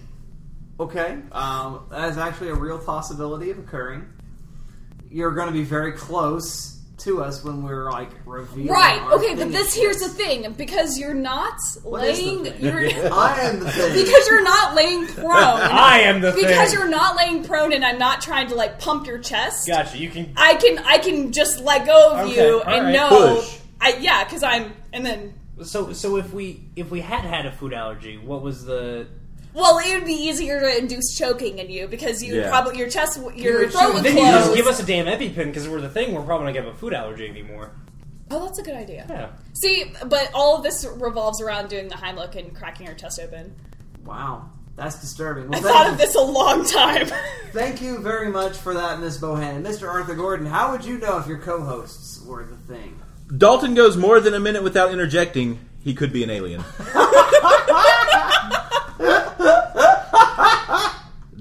[0.78, 4.06] Okay, um, that is actually a real possibility of occurring.
[5.10, 8.70] You're going to be very close to us when we're like revealing.
[8.70, 9.00] Right.
[9.00, 11.54] our Okay, but this here's the thing because you're not
[11.84, 12.80] What is laying you're
[13.14, 13.94] I am the thing.
[14.06, 15.28] because you're not laying prone.
[15.32, 16.80] I am the thing because thing.
[16.80, 19.68] you're not laying prone and I'm not trying to like pump your chest.
[19.68, 19.98] Gotcha.
[19.98, 20.34] You can.
[20.36, 22.94] I can I can just let go of Okay, you all and right.
[22.94, 23.60] know Push.
[23.80, 27.52] I yeah, cuz I'm and then So, so if we if we had had a
[27.52, 29.06] food allergy, what was the?
[29.58, 32.50] Well, it would be easier to induce choking in you because you Yeah.
[32.50, 34.56] probably your chest, your would throat would then you just close.
[34.56, 36.14] give us a damn EpiPen because we're the thing.
[36.14, 37.72] We're probably not gonna have a food allergy anymore.
[38.30, 39.06] oh, that's a good idea.
[39.10, 39.30] Yeah.
[39.54, 43.56] See, but all of this revolves around doing the Heimlich and cracking your chest open.
[44.06, 45.46] Wow, that's disturbing.
[45.46, 47.08] I Well, thought thank of you- this a long time.
[47.54, 49.64] Thank you very much for that, Miss Bohannon.
[49.66, 49.90] Mr.
[49.90, 53.00] Arthur Gordon, how would you know if your co-hosts were the thing?
[53.36, 55.60] Dalton goes more than a minute without interjecting.
[55.84, 56.64] He could be an alien.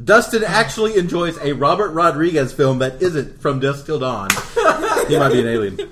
[0.04, 4.30] Dustin actually enjoys a Robert Rodriguez film that isn't From Dusk Till Dawn.
[5.08, 5.90] He might be an alien.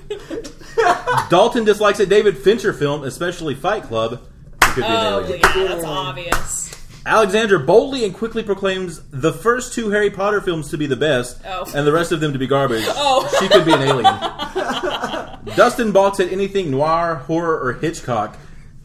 [1.31, 4.21] Dalton dislikes a David Fincher film, especially Fight Club.
[4.65, 5.41] He could be an oh, alien.
[5.41, 6.75] yeah, that's obvious.
[7.07, 11.41] Alexandra boldly and quickly proclaims the first two Harry Potter films to be the best,
[11.45, 11.71] Oh.
[11.75, 12.85] and the rest of them to be garbage.
[12.89, 13.29] Oh.
[13.41, 15.57] She could be an alien.
[15.57, 18.37] Dustin balks at anything noir, horror, or Hitchcock.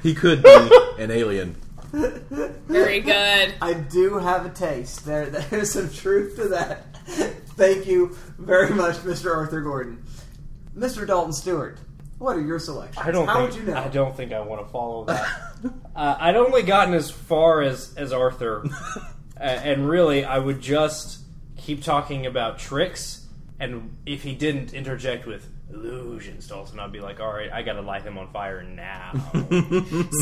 [0.01, 1.55] He could be an alien.
[1.91, 3.53] Very good.
[3.61, 5.05] I do have a taste.
[5.05, 6.95] There, there's some truth to that.
[7.55, 9.35] Thank you very much, Mr.
[9.35, 10.03] Arthur Gordon.
[10.77, 11.05] Mr.
[11.05, 11.77] Dalton Stewart,
[12.19, 13.05] what are your selections?
[13.05, 13.27] I don't.
[13.27, 13.79] How think, would you know?
[13.79, 15.27] I don't think I want to follow that.
[15.95, 18.65] uh, I'd only gotten as far as as Arthur,
[18.95, 21.19] uh, and really, I would just
[21.57, 23.25] keep talking about tricks.
[23.59, 27.73] And if he didn't interject with illusions, Dalton, I'd be like, "All right, I got
[27.73, 29.11] to light him on fire now."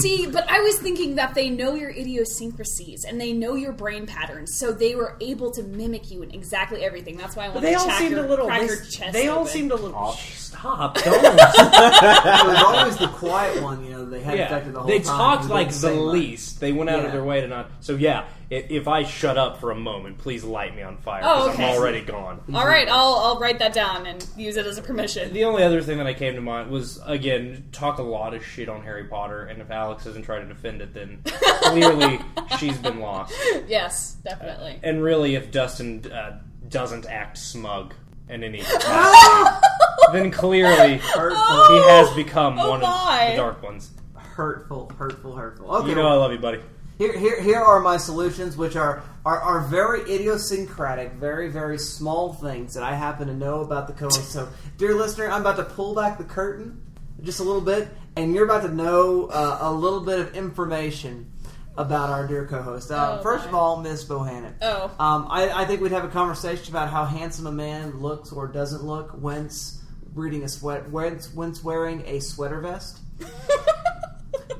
[0.01, 4.05] See, but I was thinking that they know your idiosyncrasies and they know your brain
[4.05, 7.17] patterns, so they were able to mimic you in exactly everything.
[7.17, 8.47] That's why I wanted they to all seemed your, a little.
[8.47, 9.13] They, chest.
[9.13, 9.51] they all open.
[9.51, 9.93] seemed a little.
[9.97, 10.95] Oh, stop!
[11.03, 11.15] Don't.
[11.23, 14.05] it was always the quiet one, you know.
[14.05, 15.17] They had yeah, affected the whole they time.
[15.17, 16.59] talked like didn't the least.
[16.59, 17.05] They went out Yeah.
[17.07, 17.69] of their way to not.
[17.79, 21.21] So yeah, if, if I shut up for a moment, please light me on fire
[21.23, 21.69] Oh, because okay.
[21.71, 22.41] I'm already gone.
[22.53, 25.33] All right, I'll I'll write that down and use it as a permission.
[25.33, 28.45] The only other thing that I came to mind was again talk a lot of
[28.45, 31.21] shit on Harry Potter, and if Alex isn't trying to defend it, then
[31.61, 32.19] clearly
[32.57, 33.33] she's been lost.
[33.67, 34.79] yes, definitely.
[34.83, 36.39] And really, if Dustin uh,
[36.69, 37.93] doesn't act smug
[38.29, 39.67] in any capacity,
[40.13, 41.67] then clearly Hurtful.
[41.67, 43.23] he has become Oh one my.
[43.23, 43.91] of the dark ones.
[44.15, 45.71] Hurtful, hurtful, hurtful.
[45.77, 46.59] Okay, You know I love you, buddy.
[46.97, 52.33] Here, here, here are my solutions, which are, are are very idiosyncratic, very, very small
[52.33, 54.31] things that I happen to know about the co-host.
[54.31, 56.81] So, dear listener, I'm about to pull back the curtain
[57.21, 61.31] just a little bit, and you're about to know uh, a little bit of information
[61.77, 62.89] about our dear co-host.
[62.89, 63.49] Uh, Oh, first my.
[63.49, 64.53] of all, Miss Bohannon.
[64.63, 64.85] Oh.
[64.99, 68.47] Um, I, I think we'd have a conversation about how handsome a man looks or
[68.47, 69.83] doesn't look whence
[70.15, 72.97] reading a sweat, whence, whence wearing a sweater vest.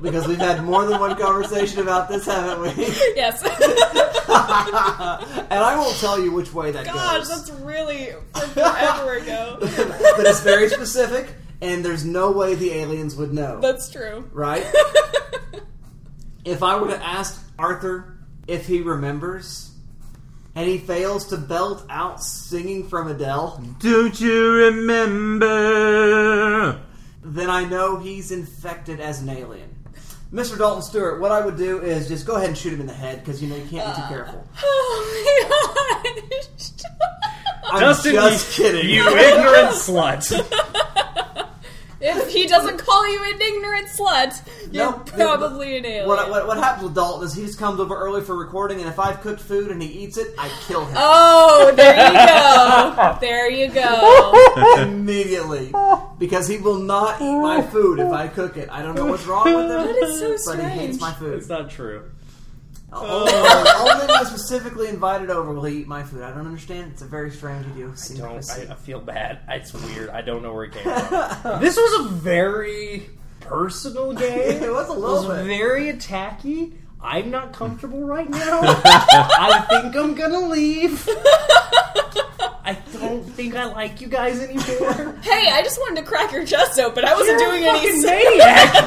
[0.00, 2.68] because we've had more than one conversation about this, haven't we?
[3.16, 3.42] Yes.
[3.46, 3.52] and
[5.60, 7.28] I won't tell you which way that Gosh, goes.
[7.28, 8.10] that's really
[8.52, 9.56] forever ago.
[9.60, 13.60] but it's very specific, and there's no way the aliens would know.
[13.60, 14.28] That's true.
[14.32, 14.64] right?
[16.44, 19.72] if I were to ask Arthur if he remembers,
[20.54, 25.50] and he fails to belt out singing from Adele, Don't you remember?
[27.22, 29.74] then I know he's infected as an alien.
[30.32, 30.58] Mr.
[30.58, 32.92] Dalton Stewart, what I would do is just go ahead and shoot him in the
[32.92, 34.46] head because you know you can't be too uh, careful.
[34.62, 36.68] Oh my gosh.
[37.70, 38.90] I'm Dustin, just you, kidding.
[38.90, 40.24] You ignorant slut.
[42.00, 44.40] If he doesn't call you an ignorant slut,
[44.72, 45.06] you're Nope.
[45.06, 46.06] probably an alien.
[46.06, 48.88] What, what, what happens with Dalton is he just comes over early for recording, and
[48.88, 50.94] if I've cooked food and he eats it, I kill him.
[50.96, 53.18] Oh, there you go.
[53.20, 54.82] There you go.
[54.82, 55.72] Immediately.
[56.18, 58.68] Because he will not eat my food if I cook it.
[58.70, 59.68] I don't know what's wrong with him.
[59.68, 61.34] That is so But he hates my food.
[61.34, 62.10] It's not true.
[62.90, 66.22] Oh, only when specifically invited over will he eat my food.
[66.22, 66.92] I don't understand.
[66.92, 68.16] It's a very strange idiocy.
[68.16, 69.40] Don't I, I feel bad.
[69.48, 70.08] It's weird.
[70.10, 71.60] I don't know where it came from.
[71.60, 73.10] this was a very
[73.40, 74.62] personal game.
[74.62, 75.46] It was a It little was bit.
[75.46, 76.72] very attacky.
[77.00, 78.60] I'm not comfortable right now.
[78.64, 81.06] I think I'm gonna leave.
[82.64, 82.74] I
[83.08, 85.14] don't think I like you guys anymore.
[85.22, 87.04] Hey, I just wanted to crack your chest open.
[87.04, 87.78] I wasn't You're doing a any.
[87.80, 88.74] fucking maniac.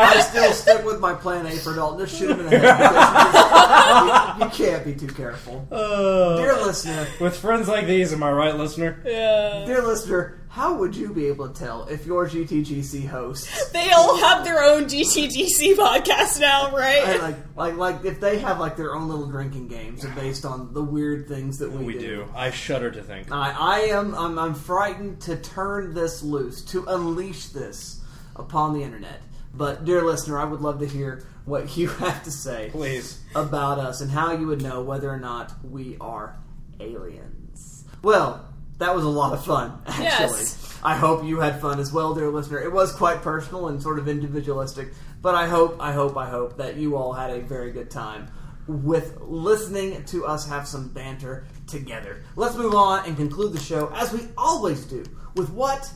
[0.00, 2.06] I still stick with my plan A for Dalton.
[2.06, 4.38] Just shoot him in the head.
[4.38, 5.66] you, you can't be too careful.
[5.70, 6.36] Oh.
[6.36, 9.00] Dear listener, With friends like these, am I right, listener?
[9.04, 9.64] Yeah.
[9.66, 14.16] dear listener, how would you be able to tell if your GTGC hosts, They all
[14.16, 17.02] have their own GTGC podcast now, right?
[17.04, 20.72] I like, like, like, if they have like their own little drinking games based on
[20.72, 22.26] the weird things that we, We do.
[22.34, 23.30] I shudder to think.
[23.30, 28.00] I, I am I'm, I'm frightened to turn this loose, to unleash this
[28.36, 29.20] upon the internet.
[29.54, 33.20] But, dear listener, I would love to hear what you have to say Please.
[33.34, 36.36] about us and how you would know whether or not we are
[36.80, 37.84] aliens.
[38.02, 38.47] Well,
[38.78, 40.04] that was a lot of fun, actually.
[40.04, 40.78] Yes.
[40.82, 42.60] I hope you had fun as well, dear listener.
[42.60, 46.56] It was quite personal and sort of individualistic, but I hope, I hope, I hope
[46.58, 48.30] that you all had a very good time
[48.68, 52.22] with listening to us have some banter together.
[52.36, 55.04] Let's move on and conclude the show, as we always do,
[55.34, 55.90] with what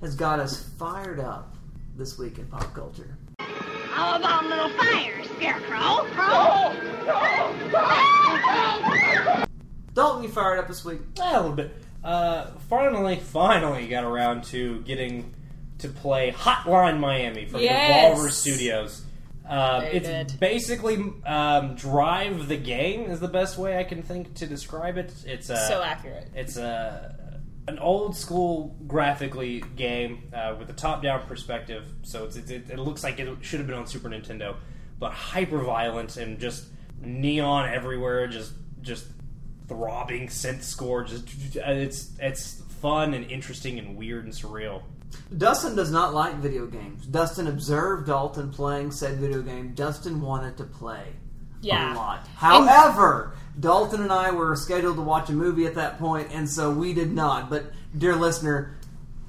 [0.00, 1.56] has got us fired up
[1.96, 3.16] this week in pop culture.
[3.38, 5.78] How about a little fire, Scarecrow?
[5.80, 6.76] Oh,
[7.08, 9.44] oh, oh.
[9.94, 11.00] Dalton, you fired up this week?
[11.22, 11.74] A little bit.
[12.06, 15.34] Uh, finally, finally got around to getting
[15.78, 18.16] to play Hotline Miami from Yes.
[18.16, 19.04] Devolver Studios.
[19.48, 20.40] Uh, it's good.
[20.40, 25.12] basically um, Drive the Game is the best way I can think to describe it.
[25.26, 26.28] It's a, So accurate.
[26.34, 27.16] It's a
[27.68, 31.92] an old school graphically game uh, with a top down perspective.
[32.02, 34.56] So it's, it, it looks like it should have been on Super Nintendo,
[35.00, 36.66] but hyper violent and just
[37.00, 38.28] neon everywhere.
[38.28, 38.52] Just
[38.82, 39.06] just
[39.68, 41.04] throbbing synth score.
[41.04, 44.82] Just it's it's fun and interesting and weird and surreal.
[45.36, 47.06] Dustin does not like video games.
[47.06, 49.72] Dustin observed Dalton playing said video game.
[49.74, 51.04] Dustin wanted to play
[51.62, 51.94] Yeah.
[51.94, 52.26] a lot.
[52.36, 56.70] However, Dalton and I were scheduled to watch a movie at that point, and so
[56.70, 57.48] we did not.
[57.48, 58.76] But, dear listener,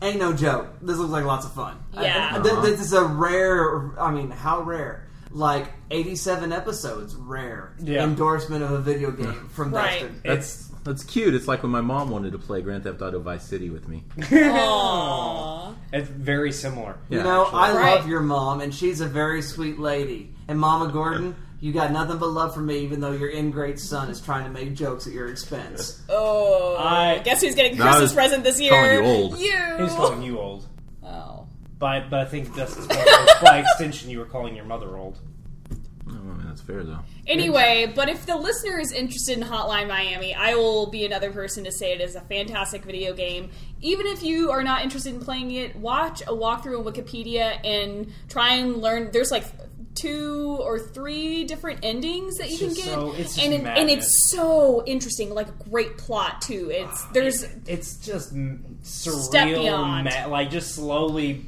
[0.01, 0.67] ain't no joke.
[0.81, 1.77] This looks like lots of fun.
[1.93, 2.41] Yeah.
[2.43, 5.06] Th- this is a rare, I mean, how rare?
[5.31, 8.03] Like 87 episodes, rare Yeah.
[8.03, 10.01] endorsement of a video game from Right.
[10.01, 10.21] Dustin.
[10.25, 11.33] That's that's cute.
[11.35, 14.05] It's like when my mom wanted to play Grand Theft Auto Vice City with me.
[14.17, 15.75] Aww.
[15.91, 16.95] It's very similar.
[17.09, 17.59] You know, actually.
[17.59, 17.95] I Right.
[17.99, 20.33] love your mom, and she's a very sweet lady.
[20.47, 24.09] And Mama Gordon, you got nothing but love for me, even though your ingrate son
[24.09, 26.01] is trying to make jokes at your expense.
[26.09, 26.77] Oh.
[26.79, 28.71] I- guess who's getting a Christmas present this year?
[28.71, 29.37] calling you old.
[29.39, 29.83] You.
[29.83, 30.65] He's calling you old.
[31.03, 31.36] Oh.
[31.79, 32.75] But but I think that's
[33.41, 35.19] by extension you were calling your mother old.
[36.07, 36.99] I mean, that's fair though.
[37.27, 41.65] Anyway, but if the listener is interested in Hotline Miami, I will be another person
[41.65, 43.49] to say it is a fantastic video game.
[43.81, 48.11] Even if you are not interested in playing it, watch a walkthrough on Wikipedia and
[48.29, 49.11] try and learn.
[49.11, 49.43] There's like
[49.95, 53.89] two or three different endings that you can get, so- it's just and it, and
[53.89, 55.33] it's so interesting.
[55.33, 56.69] Like a great plot too.
[56.71, 60.05] It's ah, there's It's just m- Step surreal, beyond.
[60.05, 61.45] ma- like just slowly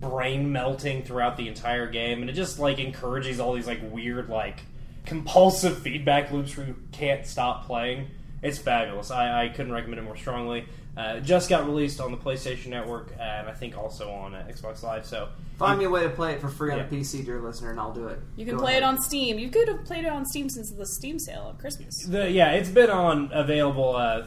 [0.00, 4.28] brain melting throughout the entire game, and it just like encourages all these like weird
[4.28, 4.60] like
[5.06, 8.08] compulsive feedback loops where you can't stop playing.
[8.42, 9.10] It's fabulous.
[9.10, 10.64] I, I couldn't recommend it more strongly.
[10.96, 14.82] Uh, just got released on the PlayStation Network, and I think also on uh, Xbox
[14.82, 15.06] Live.
[15.06, 16.84] So Find me a way to play it for free on Yeah.
[16.84, 18.18] a PC, dear listener, and I'll do it.
[18.36, 18.82] you can Go play ahead.
[18.82, 19.38] it on Steam.
[19.38, 21.94] You could have played it on Steam since the Steam sale at Christmas.
[22.06, 24.24] The, yeah, it's been on available uh,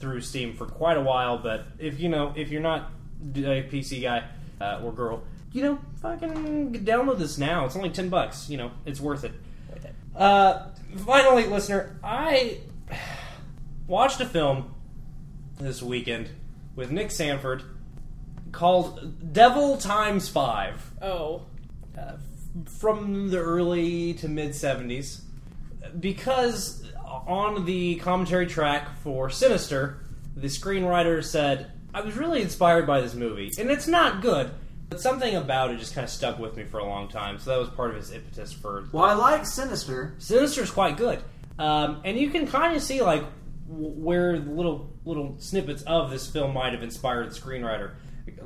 [0.00, 1.38] through Steam for quite a while.
[1.38, 2.90] But if you know, if you're not
[3.36, 4.24] a PC guy
[4.62, 7.64] uh, or girl, you know, fucking download this now.
[7.66, 8.48] It's only ten bucks.
[8.48, 9.32] You know, it's worth it.
[10.14, 10.66] Uh,
[11.06, 12.58] finally, listener, I
[13.86, 14.74] watched a film
[15.58, 16.28] this weekend
[16.76, 17.62] with Nick Sanford
[18.52, 21.46] called Devil Times Five Oh.
[21.98, 22.12] uh,
[22.78, 25.22] from the early to mid 70s
[25.98, 26.84] because
[27.26, 30.00] on the commentary track for Sinister,
[30.36, 34.50] the screenwriter said, I was really inspired by this movie, and it's not good,
[34.88, 37.50] but something about it just kind of stuck with me for a long time, so
[37.50, 38.88] that was part of his impetus for.
[38.92, 40.14] Well, I like Sinister.
[40.18, 41.22] Sinister's quite good.
[41.58, 43.24] Um, and you can kind of see, like,
[43.68, 47.92] w- where little little snippets of this film might have inspired the screenwriter.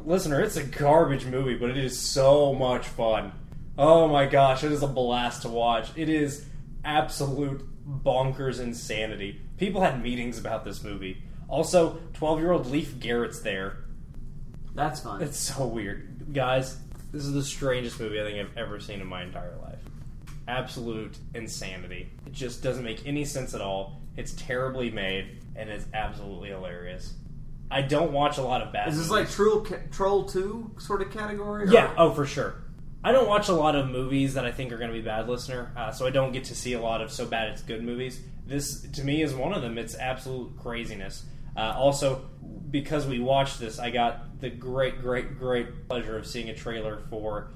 [0.05, 3.32] listener, it's a garbage movie, but it is so much fun.
[3.78, 5.90] Oh my gosh, it is a blast to watch.
[5.97, 6.47] It is
[6.84, 9.40] absolute bonkers insanity.
[9.59, 11.22] People had meetings about this movie.
[11.49, 13.78] Also, 12 year old Leif Garrett's there.
[14.74, 15.22] That's fun.
[15.22, 16.32] It's so weird.
[16.32, 16.76] Guys,
[17.12, 19.78] this is the strangest movie I think I've ever seen in my entire life.
[20.49, 22.11] Absolute insanity.
[22.26, 24.01] It just doesn't make any sense at all.
[24.16, 27.14] It's terribly made, and it's absolutely hilarious.
[27.70, 29.28] I don't watch a lot of bad Is this movies.
[29.28, 31.64] like Troll, Troll 2 sort of category?
[31.64, 32.55] or- Yeah, oh, for sure.
[33.03, 35.28] I don't watch a lot of movies that I think are going to be bad,
[35.28, 37.82] listener, uh, so I don't get to see a lot of so bad it's good
[37.82, 38.20] movies.
[38.47, 39.78] This, to me, is one of them.
[39.78, 41.24] It's absolute craziness.
[41.57, 42.29] Uh, also,
[42.71, 46.99] because we watched this, I got the great, great, great pleasure of seeing a trailer
[47.09, 47.51] for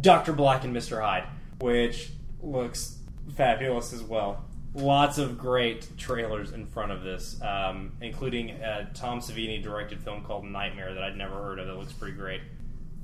[0.00, 0.32] Dr.
[0.32, 1.00] Black and Mr.
[1.00, 1.24] Hyde,
[1.60, 2.10] which
[2.42, 2.98] looks
[3.36, 4.44] fabulous as well.
[4.74, 10.24] Lots of great trailers in front of this, um, including a Tom Savini directed film
[10.24, 11.68] called Nightmare that I'd never heard of.
[11.68, 12.40] That looks pretty great.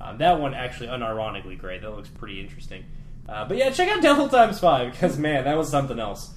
[0.01, 1.83] Um, that one actually unironically great.
[1.83, 2.85] That looks pretty interesting.
[3.29, 6.31] Uh, but yeah, check out Devil Times Five because man, that was something else.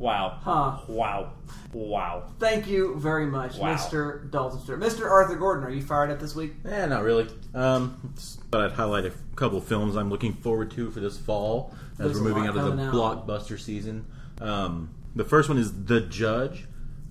[0.00, 0.38] Wow.
[0.42, 0.78] Huh.
[0.88, 1.32] Wow.
[1.74, 2.24] Wow.
[2.38, 3.74] Thank you very much, Wow.
[3.76, 4.28] Mr.
[4.30, 4.80] Dalton Stewart.
[4.80, 5.08] Mr.
[5.08, 6.54] Arthur Gordon, are you fired up this week?
[6.64, 7.28] Eh, not really.
[7.54, 8.14] Um,
[8.50, 12.06] but I'd highlight a couple of films I'm looking forward to for this fall as
[12.06, 13.26] There's we're moving lot out of the coming out.
[13.26, 14.06] blockbuster season.
[14.40, 16.64] Um, the first one is The Judge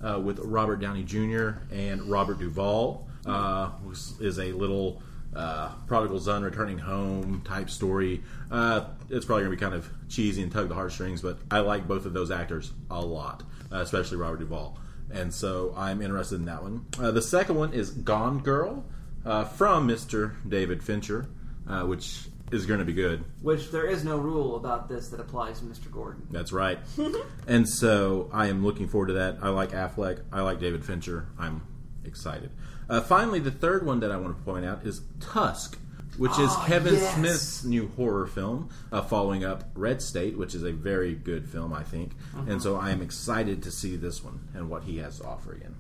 [0.04, 1.60] uh, with Robert Downey Jr.
[1.72, 3.06] and Robert Duvall.
[3.26, 5.04] Uh, which is a little
[5.36, 8.24] uh, prodigal son returning home type story.
[8.52, 11.60] Uh, it's probably going to be kind of cheesy and tug the heartstrings, but I
[11.60, 14.78] like both of those actors a lot, uh, especially Robert Duvall.
[15.12, 16.86] And so I'm interested in that one.
[17.00, 18.86] Uh, the second one is Gone Girl
[19.26, 20.34] uh, from Mr.
[20.48, 21.28] David Fincher,
[21.68, 23.24] uh, which is going to be good.
[23.42, 25.92] Which there is no rule about this that applies to Mr.
[25.92, 26.28] Gordon.
[26.32, 26.80] That's right.
[27.48, 29.38] and so I am looking forward to that.
[29.42, 30.22] I like Affleck.
[30.32, 31.28] I like David Fincher.
[31.38, 31.62] I'm
[32.06, 32.52] excited.
[32.90, 35.78] Uh, finally, the third one that I want to point out is Tusk,
[36.18, 37.16] which is Oh, Kevin yes.
[37.16, 41.74] Smith's new horror film, uh, following up Red State, which is a very good film,
[41.74, 42.14] I think.
[42.36, 42.52] Uh-huh.
[42.52, 45.54] And so I am excited to see this one and what he has to offer
[45.54, 45.76] again.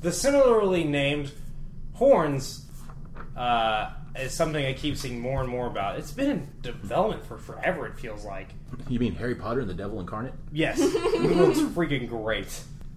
[0.00, 1.32] The similarly named
[1.94, 2.64] Horns
[3.36, 5.98] uh, is something I keep seeing more and more about.
[5.98, 7.86] It's been in development for forever.
[7.86, 8.48] It feels like.
[8.88, 10.34] You mean Harry Potter and the Devil Incarnate?
[10.52, 12.48] Yes, it looks freaking great.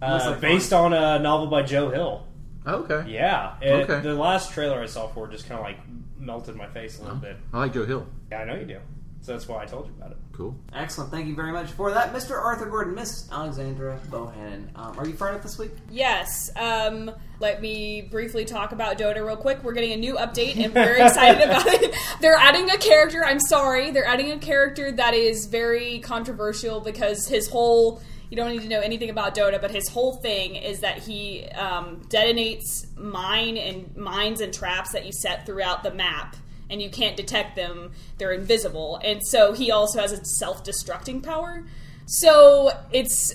[0.01, 2.28] Uh, based on a novel by Joe Hill.
[2.68, 3.09] Okay.
[3.09, 3.55] Yeah.
[3.61, 4.01] It, Okay.
[4.01, 5.78] The last trailer I saw for it just kind of like
[6.20, 7.38] melted my face a little bit.
[7.53, 8.07] I like Joe Hill.
[8.32, 8.80] Yeah, I know you do.
[9.22, 10.18] So that's why I told you about it.
[10.32, 10.55] Cool.
[10.74, 11.09] Excellent.
[11.11, 12.39] Thank you very much for that, Mr.
[12.41, 12.93] Arthur Gordon.
[12.93, 14.70] Miss Alexandra Bohannon.
[14.76, 15.72] Um, are you fired up this week?
[15.89, 16.49] Yes.
[16.55, 19.63] Um, let me briefly talk about Dota real quick.
[19.63, 21.95] We're getting a new update and we're very excited about it.
[22.22, 23.26] They're adding a character.
[23.26, 23.89] I'm sorry.
[23.91, 28.01] They're adding a character that is very controversial because his whole.
[28.30, 31.45] You don't need to know anything about Dota, but his whole thing is that he
[31.49, 36.36] um, detonates mine and mines and traps that you set throughout the map,
[36.69, 37.91] and you can't detect them.
[38.17, 41.65] They're invisible, and so he also has a self-destructing power.
[42.05, 43.34] So it's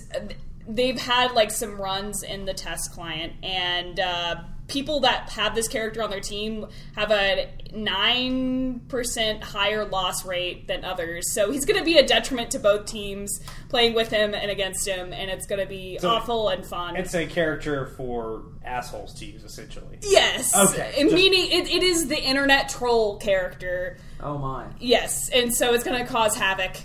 [0.68, 4.36] they've had like some runs in the test client, and uh,
[4.68, 10.66] people that have this character on their team have a nine percent higher loss rate
[10.68, 11.32] than others.
[11.32, 14.86] So he's going to be a detriment to both teams playing with him and against
[14.86, 16.96] him, and it's going to be So awful and fun.
[16.96, 19.98] It's a character for assholes to use, essentially.
[20.02, 20.56] Yes.
[20.56, 20.92] Okay.
[20.98, 23.98] Just- meaning it, it is the internet troll character.
[24.20, 24.66] Oh my.
[24.78, 26.76] Yes, and so it's going to cause havoc.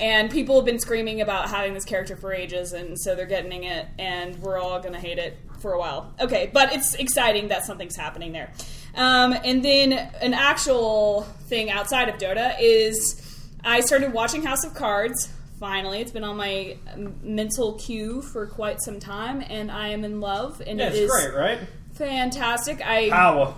[0.00, 3.64] And people have been screaming about having this character for ages, and so they're getting
[3.64, 6.12] it, and we're all going to hate it for a while.
[6.20, 8.52] Okay, but it's exciting that something's happening there.
[8.94, 13.22] Um, and then an actual thing outside of Dota is
[13.64, 15.28] I started watching House of Cards.
[15.60, 20.04] Finally, it's been on my um, mental queue for quite some time, and I am
[20.04, 20.62] in love.
[20.64, 21.58] And Yeah, it it's great, right?
[21.94, 22.80] fantastic.
[22.84, 23.56] I Ow.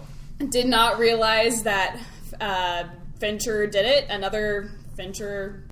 [0.49, 1.99] did not realize that
[2.41, 2.85] uh,
[3.19, 4.07] Fincher did it.
[4.09, 5.63] Another Fincher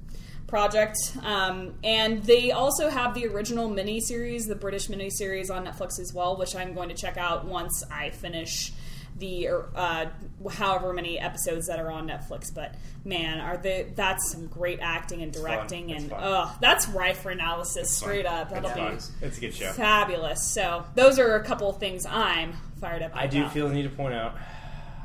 [0.48, 6.12] project, um, and they also have the original miniseries, the British miniseries, on Netflix as
[6.12, 8.72] well, which I'm going to check out once I finish
[9.18, 10.06] the uh,
[10.50, 12.54] however many episodes that are on Netflix.
[12.54, 12.74] But
[13.04, 13.92] man, are they?
[13.94, 16.20] That's some great acting and directing, It's and fun.
[16.22, 17.90] oh, that's rife for analysis.
[17.90, 18.96] Straight up, that'll fun.
[18.96, 19.72] be It's a good show.
[19.72, 20.44] fabulous.
[20.52, 23.12] So those are a couple of things I'm fired up.
[23.12, 23.22] About.
[23.22, 23.52] I do about.
[23.52, 24.36] feel the need to point out,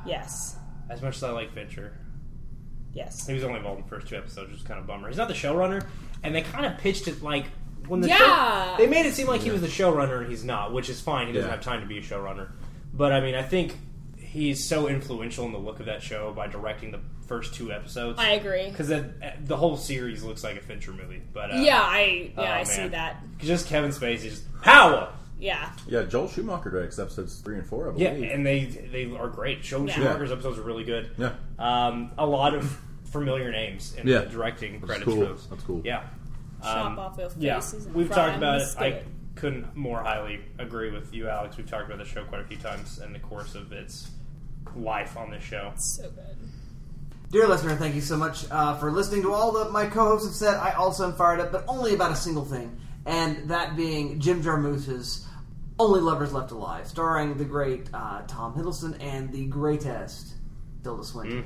[0.05, 0.57] yes.
[0.89, 1.93] as much as I like Fincher,
[2.93, 3.25] Yes.
[3.27, 5.07] he was only involved in the first two episodes, which is kind of a bummer.
[5.07, 5.85] He's not the showrunner,
[6.23, 7.45] and they kind of pitched it like
[7.87, 8.17] when the Yeah.
[8.17, 11.01] show, they made it seem like he was the showrunner, and he's not, which is
[11.01, 11.27] fine.
[11.27, 11.55] He doesn't Yeah.
[11.55, 12.49] have time to be a showrunner.
[12.93, 13.77] But I mean, I think
[14.17, 18.19] he's so influential in the look of that show by directing the first two episodes.
[18.19, 18.69] I agree.
[18.69, 21.21] because the whole series looks like a Fincher movie.
[21.33, 23.17] But uh, yeah, I yeah oh, I see that.
[23.39, 25.11] Just Kevin Spacey, just power.
[25.43, 25.71] Yeah.
[25.87, 27.91] Yeah, Joel Schumacher directs episodes three and four.
[27.91, 29.61] I Yeah, and they they are great.
[29.61, 29.93] Joel Yeah.
[29.95, 31.09] Schumacher's episodes are really good.
[31.17, 31.33] Yeah.
[31.59, 32.79] Um, a lot of
[33.11, 34.19] familiar names in Yeah.
[34.19, 35.05] the directing That's credits.
[35.05, 35.15] cool.
[35.19, 35.47] for those.
[35.49, 35.81] That's cool.
[35.83, 36.03] Yeah.
[36.61, 37.55] Chop off their yeah.
[37.59, 38.71] faces and We've fry talked them about in it.
[38.71, 39.05] the I skillet.
[39.35, 41.57] couldn't more highly agree with you, Alex.
[41.57, 44.09] We've talked about the show quite a few times in the course of its
[44.77, 45.73] life on this show.
[45.75, 46.37] So good.
[47.31, 50.35] Dear listener, thank you so much uh, for listening to all that my co-hosts have
[50.35, 50.55] said.
[50.55, 54.41] I also am fired up, but only about a single thing, and that being Jim
[54.43, 55.27] Jarmusch's
[55.83, 60.35] "Only Lovers Left Alive," starring the great uh, Tom Hiddleston and the greatest
[60.81, 61.43] Tilda Swinton.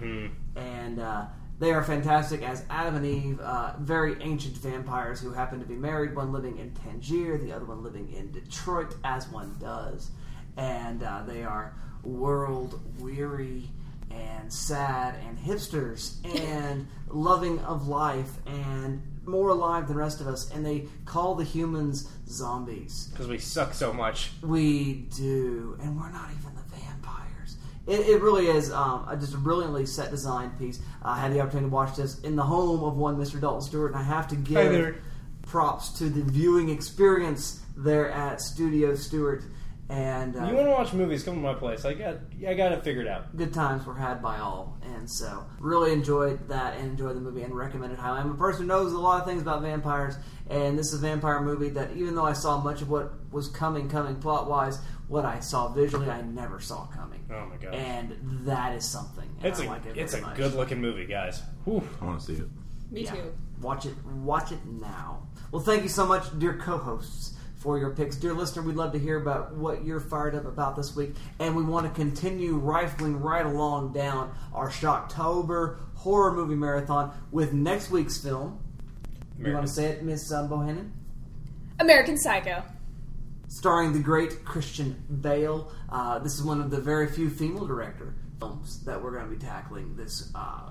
[0.56, 1.26] And uh,
[1.58, 5.76] they are fantastic as Adam and Eve, uh, very ancient vampires who happen to be
[5.76, 10.12] married, one living in Tangier, the other one living in Detroit, as one does.
[10.56, 11.74] And uh, they are
[12.04, 13.70] world weary
[14.12, 20.28] and sad and hipsters and loving of life and more alive than the rest of
[20.28, 20.50] us.
[20.52, 23.10] And they call the humans zombies.
[23.12, 24.32] Because we suck so much.
[24.42, 27.58] We do, and we're not even the vampires.
[27.86, 30.80] It, it really is um, a- just a brilliantly set design piece.
[31.04, 33.40] I had the opportunity to watch this in the home of one Mr.
[33.40, 34.96] Dalton Stewart, and I have to give
[35.44, 39.44] props to the viewing experience there at Studio Stewart.
[39.90, 41.24] And uh, You want to watch movies?
[41.24, 41.86] Come to my place.
[41.86, 43.36] I got I got it figured out.
[43.38, 47.44] good times were had by all, and so really enjoyed that and enjoyed the movie
[47.44, 48.20] and recommended it highly.
[48.20, 50.16] I'm a person who knows a lot of things about vampires,
[50.50, 53.48] and this is a vampire movie that even though I saw much of what was
[53.48, 57.26] coming, coming plot wise, what I saw visually, I never saw coming.
[57.32, 57.74] Oh my god.
[57.74, 59.30] And that is something.
[59.38, 60.36] and It's I a like it it's a much.
[60.36, 61.42] good looking movie, guys.
[61.64, 61.82] Whew.
[62.02, 62.50] I want to see it.
[62.92, 63.12] Me Yeah.
[63.16, 63.34] too.
[63.62, 63.96] Watch it.
[64.06, 65.28] Watch it now.
[65.52, 67.37] Well, thank you so much, dear co-hosts,
[67.68, 68.16] for your picks.
[68.16, 71.54] Dear listener, we'd love to hear about what you're fired up about this week, and
[71.54, 77.92] we want to continue rifling right along down our Shocktober horror movie marathon with next
[77.92, 78.58] week's film.
[79.38, 80.92] You want to say it, Miss um, Bohannon?
[81.82, 82.64] American Psycho.
[83.50, 85.70] Starring the great Christian Bale.
[85.90, 89.36] Uh, this is one of the very few female director films that we're going to
[89.36, 90.70] be tackling this uh,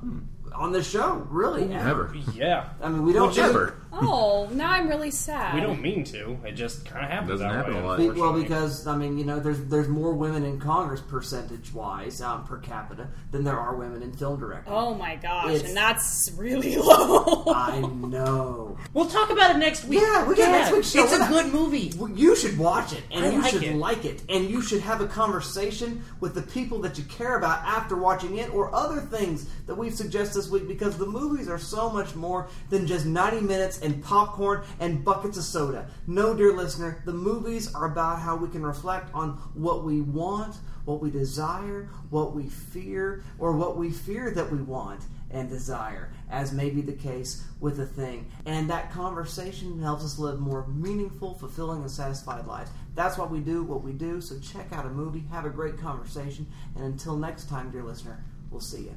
[0.55, 1.27] on this show.
[1.31, 2.15] Really, Never.
[2.35, 2.69] Yeah.
[2.83, 3.75] I mean, we don't Never.
[3.99, 5.55] Oh, now I'm really sad.
[5.55, 6.37] We don't mean to.
[6.45, 7.31] It just kind of happens.
[7.41, 7.97] Doesn't that happen way, a lot.
[7.97, 8.43] Be- well, unfortunately.
[8.43, 12.59] because I mean, you know, there's there's more women in Congress percentage wise um, per
[12.59, 14.71] capita than there are women in film directing.
[14.71, 17.45] Oh my gosh, It's- and that's really low.
[17.47, 18.77] I know.
[18.93, 20.01] we'll talk about it next week.
[20.03, 21.03] Yeah, we got next week's show.
[21.05, 21.93] It's a We're not- good movie.
[21.97, 23.77] Well, You should watch it, and I you like should it.
[23.77, 27.61] like it, and you should have a conversation with the people that you care about
[27.65, 30.69] after watching it, or other things that we've suggested this week.
[30.69, 35.37] Because the movies are so much more than just ninety minutes and popcorn and buckets
[35.37, 35.89] of soda.
[36.07, 40.55] No, dear listener, the movies are about how we can reflect on what we want,
[40.85, 45.01] what we desire, what we fear, or what we fear that we want
[45.33, 48.31] and desire, as may be the case with a thing.
[48.47, 52.71] And that conversation helps us live more meaningful, fulfilling, and satisfied lives.
[52.95, 54.21] That's what we do, what we do.
[54.21, 58.25] So check out a movie, have a great conversation, and until next time, dear listener,
[58.51, 58.95] we'll see you.